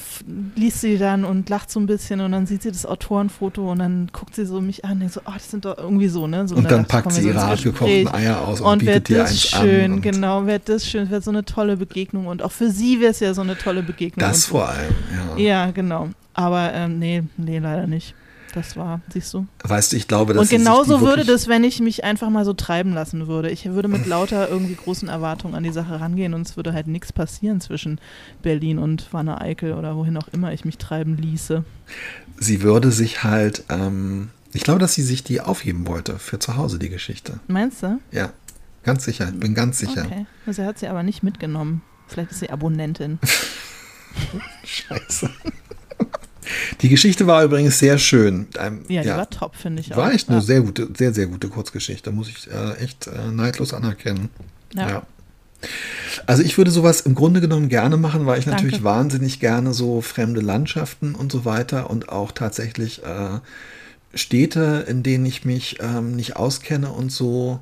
[0.55, 3.79] liest sie dann und lacht so ein bisschen und dann sieht sie das Autorenfoto und
[3.79, 6.27] dann guckt sie so mich an und denkt so, oh, das sind doch irgendwie so,
[6.27, 6.47] ne?
[6.47, 8.07] So, Und dann dachte ich, packt sie ihre so hartgekochten.
[8.13, 9.93] Eier aus und, Und bietet dir das eins schön, an.
[9.93, 13.11] Und genau, wäre das schön, wäre so eine tolle Begegnung und auch für sie wäre
[13.11, 14.27] es ja so eine tolle Begegnung.
[14.27, 14.93] Das und vor allem,
[15.37, 15.65] ja.
[15.65, 16.09] Ja, genau.
[16.33, 18.13] Aber ähm, nee, nee, leider nicht.
[18.55, 19.47] Das war, siehst du.
[19.63, 22.53] Weißt du, ich glaube, dass Und genauso würde das, wenn ich mich einfach mal so
[22.53, 23.51] treiben lassen würde.
[23.51, 26.87] Ich würde mit lauter irgendwie großen Erwartungen an die Sache rangehen und es würde halt
[26.87, 27.99] nichts passieren zwischen
[28.41, 31.65] Berlin und Wanne Eickel oder wohin auch immer ich mich treiben ließe.
[32.37, 36.55] Sie würde sich halt, ähm, ich glaube, dass sie sich die aufheben wollte für zu
[36.55, 37.41] Hause, die Geschichte.
[37.47, 37.99] Meinst du?
[38.13, 38.31] Ja,
[38.83, 40.05] ganz sicher, bin ganz sicher.
[40.05, 40.25] Okay.
[40.45, 41.81] Also er hat sie aber nicht mitgenommen.
[42.07, 43.19] Vielleicht ist sie Abonnentin.
[44.63, 45.29] Scheiße.
[46.81, 48.47] Die Geschichte war übrigens sehr schön.
[48.59, 49.97] Ähm, Ja, die war top, finde ich auch.
[49.97, 50.35] War echt ja.
[50.35, 54.29] eine sehr gute, sehr, sehr gute Kurzgeschichte, muss ich äh, echt äh, neidlos anerkennen.
[54.73, 54.89] Ja.
[54.89, 55.03] Ja.
[56.27, 58.63] Also ich würde sowas im Grunde genommen gerne machen, weil ich Danke.
[58.63, 63.39] natürlich wahnsinnig gerne so fremde Landschaften und so weiter und auch tatsächlich äh,
[64.13, 67.59] Städte, in denen ich mich ähm, nicht auskenne und so.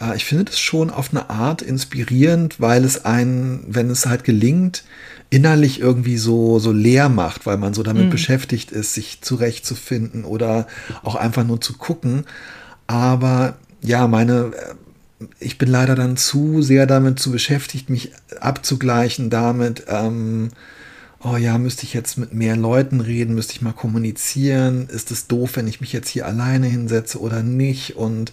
[0.00, 4.24] Äh, ich finde das schon auf eine Art inspirierend, weil es einen, wenn es halt
[4.24, 4.84] gelingt,
[5.32, 10.66] innerlich irgendwie so, so leer macht, weil man so damit beschäftigt ist, sich zurechtzufinden oder
[11.02, 12.24] auch einfach nur zu gucken.
[12.86, 19.30] Aber ja, meine, äh, ich bin leider dann zu sehr damit zu beschäftigt, mich abzugleichen
[19.30, 20.50] damit, ähm,
[21.24, 25.28] oh ja, müsste ich jetzt mit mehr Leuten reden, müsste ich mal kommunizieren, ist es
[25.28, 27.96] doof, wenn ich mich jetzt hier alleine hinsetze oder nicht?
[27.96, 28.32] Und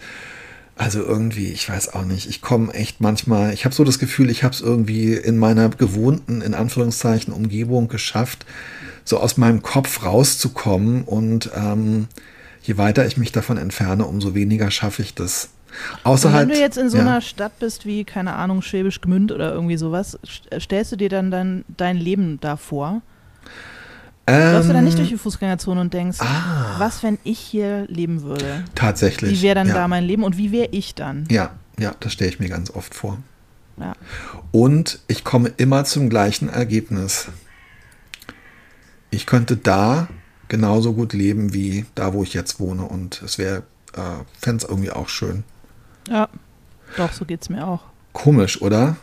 [0.80, 4.30] also irgendwie, ich weiß auch nicht, ich komme echt manchmal, ich habe so das Gefühl,
[4.30, 8.46] ich habe es irgendwie in meiner gewohnten, in Anführungszeichen, Umgebung geschafft,
[9.04, 12.08] so aus meinem Kopf rauszukommen und ähm,
[12.64, 15.50] je weiter ich mich davon entferne, umso weniger schaffe ich das.
[16.04, 17.04] Außer Und halt, wenn du jetzt in so ja.
[17.04, 21.10] einer Stadt bist wie, keine Ahnung, Schwäbisch Gmünd oder irgendwie sowas, st- stellst du dir
[21.10, 23.02] dann, dann dein Leben da vor?
[24.30, 26.76] Läufst du dann nicht durch die Fußgängerzone und denkst, Ähm, ah.
[26.78, 28.64] was, wenn ich hier leben würde?
[28.76, 29.32] Tatsächlich.
[29.32, 29.74] Wie wäre dann ja.
[29.74, 31.28] da mein Leben und wie wäre ich dann?
[31.30, 33.18] Ja, ja, das stelle ich mir ganz oft vor.
[33.78, 33.94] Ja.
[34.52, 37.30] Und ich komme immer zum gleichen Ergebnis.
[39.10, 40.08] Ich könnte da
[40.50, 42.84] genauso gut leben wie da, wo ich jetzt wohne.
[42.84, 43.64] Und es wäre,
[43.94, 45.44] äh, fände es irgendwie auch schön.
[46.10, 46.28] Ja,
[46.98, 47.82] doch, so geht's mir auch.
[48.14, 48.98] Komisch, oder?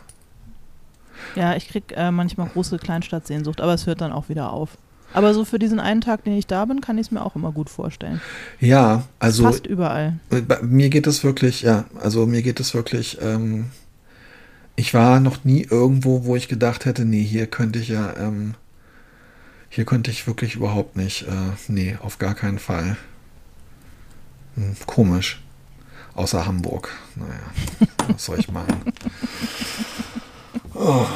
[1.35, 4.77] Ja, ich krieg äh, manchmal große Kleinstadtsehnsucht, aber es hört dann auch wieder auf.
[5.17, 7.35] Aber so für diesen einen Tag, den ich da bin, kann ich es mir auch
[7.35, 8.21] immer gut vorstellen.
[8.59, 10.19] Ja, also Fast überall.
[10.29, 13.71] äh, mir geht es wirklich, ja, also mir geht es wirklich, ähm,
[14.75, 18.53] ich war noch nie irgendwo, wo ich gedacht hätte, nee, hier könnte ich ja, ähm,
[19.69, 22.95] hier könnte ich wirklich überhaupt nicht, äh, nee, auf gar keinen Fall.
[24.53, 25.41] Hm, komisch.
[26.13, 26.91] Außer Hamburg.
[27.15, 28.83] Naja, was soll ich machen?
[30.75, 31.07] Oh.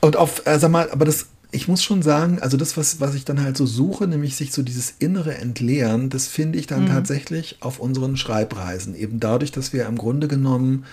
[0.00, 3.14] Und auf, äh, sag mal, aber das, ich muss schon sagen, also das, was, was
[3.14, 6.86] ich dann halt so suche, nämlich sich so dieses innere Entleeren, das finde ich dann
[6.86, 8.94] tatsächlich auf unseren Schreibreisen.
[8.94, 10.84] Eben dadurch, dass wir im Grunde genommen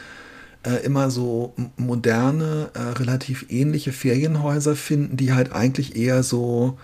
[0.63, 6.77] äh, immer so moderne, äh, relativ ähnliche Ferienhäuser finden, die halt eigentlich eher so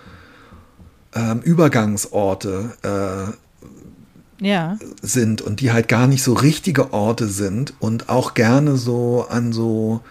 [1.14, 8.08] ähm, Übergangsorte äh, Ja, sind und die halt gar nicht so richtige Orte sind und
[8.08, 10.02] auch gerne so an so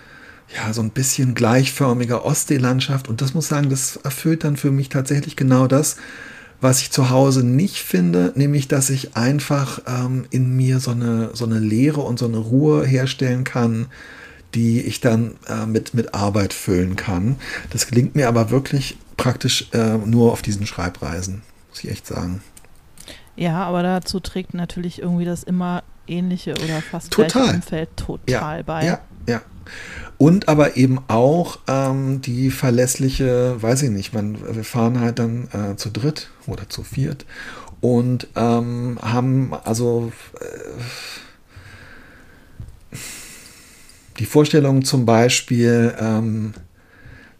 [0.56, 3.08] ja, so ein bisschen gleichförmiger Ostseelandschaft.
[3.08, 5.97] Und das muss sagen, das erfüllt dann für mich tatsächlich genau das,
[6.60, 11.32] was ich zu Hause nicht finde, nämlich dass ich einfach ähm, in mir so eine,
[11.34, 13.88] so eine Leere und so eine Ruhe herstellen kann,
[14.54, 17.38] die ich dann äh, mit, mit Arbeit füllen kann.
[17.72, 22.41] Das gelingt mir aber wirklich praktisch äh, nur auf diesen Schreibreisen, muss ich echt sagen.
[23.36, 27.43] Ja, aber dazu trägt natürlich irgendwie das immer ähnliche oder fast total.
[27.43, 28.86] gleiche Umfeld total ja, bei.
[28.86, 29.41] Ja, ja.
[30.18, 35.47] Und aber eben auch ähm, die verlässliche, weiß ich nicht, man, wir fahren halt dann
[35.51, 37.26] äh, zu dritt oder zu viert
[37.80, 40.45] und ähm, haben also äh,
[44.20, 46.53] die Vorstellung zum Beispiel, ähm,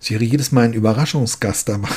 [0.07, 1.89] wäre jedes Mal ein Überraschungsgast dabei.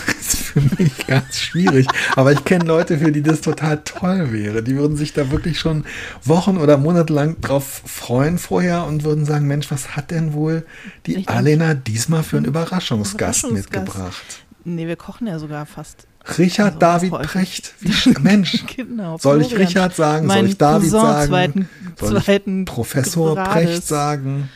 [0.54, 1.86] Für mich ganz schwierig.
[2.16, 4.62] Aber ich kenne Leute, für die das total toll wäre.
[4.62, 5.84] Die würden sich da wirklich schon
[6.22, 10.64] Wochen oder Monate lang drauf freuen vorher und würden sagen, Mensch, was hat denn wohl
[11.06, 11.34] die Richtig.
[11.34, 14.44] Alena diesmal für einen Überraschungsgast, Überraschungsgast mitgebracht?
[14.64, 16.06] Nee, wir kochen ja sogar fast.
[16.38, 17.74] Richard also, David Precht.
[17.80, 20.30] Wie, Mensch, genau, soll ich Richard sagen?
[20.30, 21.28] Soll ich David Cousin sagen?
[21.28, 21.68] Zweiten,
[22.00, 23.52] soll ich zweiten Professor Grades.
[23.52, 24.48] Precht sagen?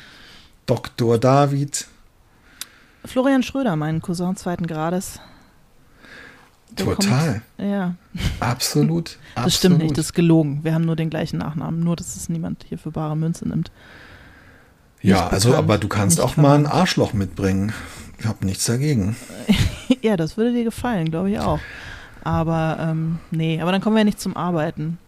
[0.64, 1.86] Doktor David?
[3.04, 5.20] Florian Schröder, mein Cousin zweiten Grades.
[6.78, 7.42] Total.
[7.56, 7.94] Kommt, ja.
[8.40, 9.18] Absolut.
[9.34, 9.52] das absolut.
[9.52, 10.60] stimmt nicht, das ist gelogen.
[10.62, 13.70] Wir haben nur den gleichen Nachnamen, nur dass es niemand hier für bare Münze nimmt.
[15.02, 17.72] Nicht ja, also, aber du kannst auch mal ein Arschloch mitbringen.
[18.18, 19.16] Ich habe nichts dagegen.
[20.02, 21.60] ja, das würde dir gefallen, glaube ich auch.
[22.24, 24.98] Aber ähm, nee, aber dann kommen wir ja nicht zum Arbeiten.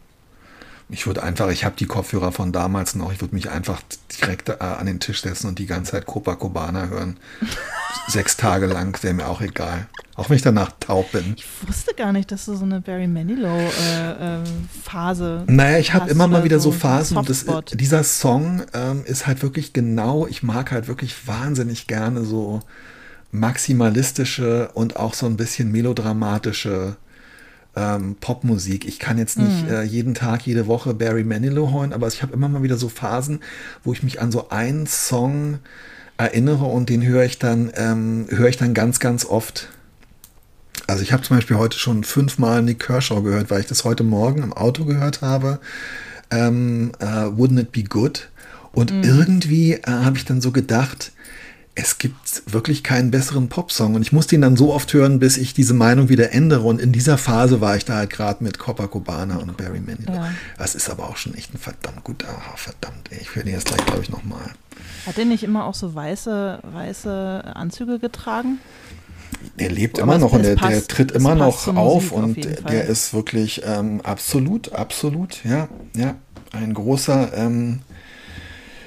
[0.88, 3.80] Ich würde einfach, ich habe die Kopfhörer von damals noch, ich würde mich einfach
[4.20, 7.16] direkt äh, an den Tisch setzen und die ganze Zeit Copacabana hören.
[8.08, 9.86] Sechs Tage lang, wäre mir auch egal.
[10.20, 11.32] Auch wenn ich danach taub bin.
[11.34, 15.44] Ich wusste gar nicht, dass du so eine Barry Manilow-Phase.
[15.48, 17.16] Äh, äh, naja, ich habe immer mal wieder so, so Phasen.
[17.16, 22.24] Und das, dieser Song ähm, ist halt wirklich genau, ich mag halt wirklich wahnsinnig gerne
[22.24, 22.60] so
[23.32, 26.96] maximalistische und auch so ein bisschen melodramatische
[27.74, 28.86] ähm, Popmusik.
[28.86, 29.72] Ich kann jetzt nicht mhm.
[29.72, 32.90] äh, jeden Tag, jede Woche Barry Manilow hören, aber ich habe immer mal wieder so
[32.90, 33.40] Phasen,
[33.84, 35.60] wo ich mich an so einen Song
[36.18, 39.70] erinnere und den höre ich dann, ähm, höre ich dann ganz, ganz oft.
[40.90, 44.02] Also ich habe zum Beispiel heute schon fünfmal Nick Kershaw gehört, weil ich das heute
[44.02, 45.60] Morgen im Auto gehört habe.
[46.32, 48.28] Ähm, äh, Wouldn't it be good?
[48.72, 49.04] Und mhm.
[49.04, 51.12] irgendwie äh, habe ich dann so gedacht,
[51.76, 53.94] es gibt wirklich keinen besseren Popsong.
[53.94, 56.62] Und ich musste ihn dann so oft hören, bis ich diese Meinung wieder ändere.
[56.62, 60.12] Und in dieser Phase war ich da halt gerade mit Copacabana und Barry Manilow.
[60.12, 60.34] Ja.
[60.58, 63.18] Das ist aber auch schon echt ein verdammt guter, oh, verdammt, ey.
[63.20, 64.50] ich höre den jetzt gleich, glaube ich, nochmal.
[65.06, 68.58] Hat der nicht immer auch so weiße, weiße Anzüge getragen?
[69.58, 72.62] Der lebt aber immer noch und der, passt, der tritt immer noch auf und auf
[72.68, 76.16] der ist wirklich ähm, absolut, absolut, ja, ja,
[76.52, 77.80] ein großer ähm,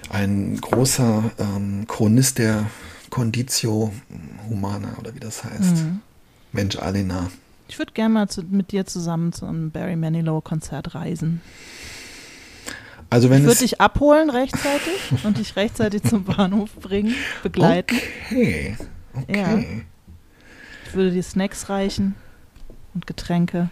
[0.09, 2.67] ein großer ähm, Chronist der
[3.09, 3.91] Conditio
[4.49, 5.75] Humana oder wie das heißt.
[5.75, 6.01] Mhm.
[6.51, 7.29] Mensch Alena.
[7.67, 11.41] Ich würde gerne mal zu, mit dir zusammen zu einem Barry Manilow-Konzert reisen.
[13.09, 17.13] Also wenn ich würde dich abholen rechtzeitig und dich rechtzeitig zum Bahnhof bringen,
[17.43, 17.95] begleiten.
[18.25, 18.75] Okay.
[19.13, 19.35] okay.
[19.35, 19.63] Ja.
[20.93, 22.13] Ich würde dir Snacks reichen
[22.93, 23.71] und Getränke.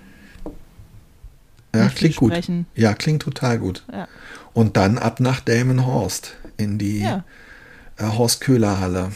[1.71, 2.33] Ja, klingt gut.
[2.73, 3.83] Ja, klingt total gut.
[3.93, 4.07] Ja.
[4.53, 7.23] Und dann ab nach Delmenhorst in die ja.
[7.97, 9.11] äh, Horst Köhler Halle.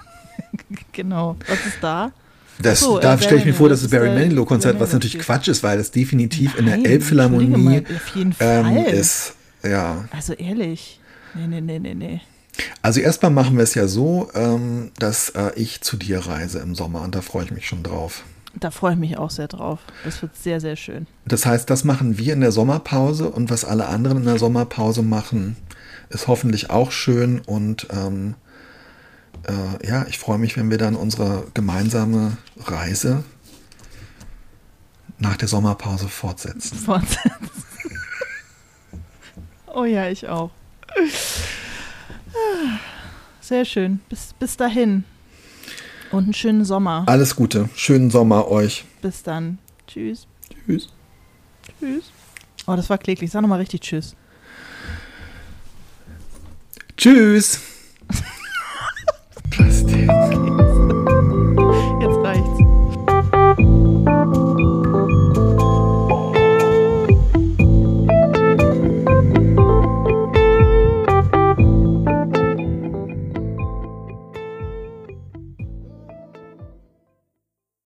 [0.92, 1.38] genau.
[1.48, 2.12] Was ist da?
[2.58, 5.18] Das, so, da äh, stelle ich mir vor, das ist Barry Manilow Konzert, was natürlich
[5.18, 7.82] Quatsch ist, weil das definitiv Nein, in der Elbphilharmonie
[8.40, 9.36] ähm, ist.
[9.62, 10.04] Ja.
[10.10, 11.00] Also ehrlich.
[11.32, 12.20] Nee, nee, nee, nee, nee.
[12.82, 16.74] Also erstmal machen wir es ja so, ähm, dass äh, ich zu dir reise im
[16.74, 18.24] Sommer und da freue ich mich schon drauf.
[18.58, 19.80] Da freue ich mich auch sehr drauf.
[20.04, 21.06] Das wird sehr, sehr schön.
[21.26, 25.02] Das heißt, das machen wir in der Sommerpause und was alle anderen in der Sommerpause
[25.02, 25.56] machen,
[26.08, 27.40] ist hoffentlich auch schön.
[27.40, 28.34] Und ähm,
[29.46, 33.24] äh, ja, ich freue mich, wenn wir dann unsere gemeinsame Reise
[35.18, 36.78] nach der Sommerpause fortsetzen.
[36.78, 37.30] Fortsetzen.
[39.66, 40.50] oh ja, ich auch.
[43.40, 44.00] Sehr schön.
[44.08, 45.04] Bis, bis dahin.
[46.10, 47.04] Und einen schönen Sommer.
[47.06, 47.68] Alles Gute.
[47.74, 48.84] Schönen Sommer euch.
[49.02, 49.58] Bis dann.
[49.86, 50.26] Tschüss.
[50.66, 50.88] Tschüss.
[51.78, 52.12] Tschüss.
[52.66, 53.30] Oh, das war kläglich.
[53.30, 54.16] Sag nochmal richtig Tschüss.
[56.96, 57.60] Tschüss.
[59.50, 60.10] Plastik.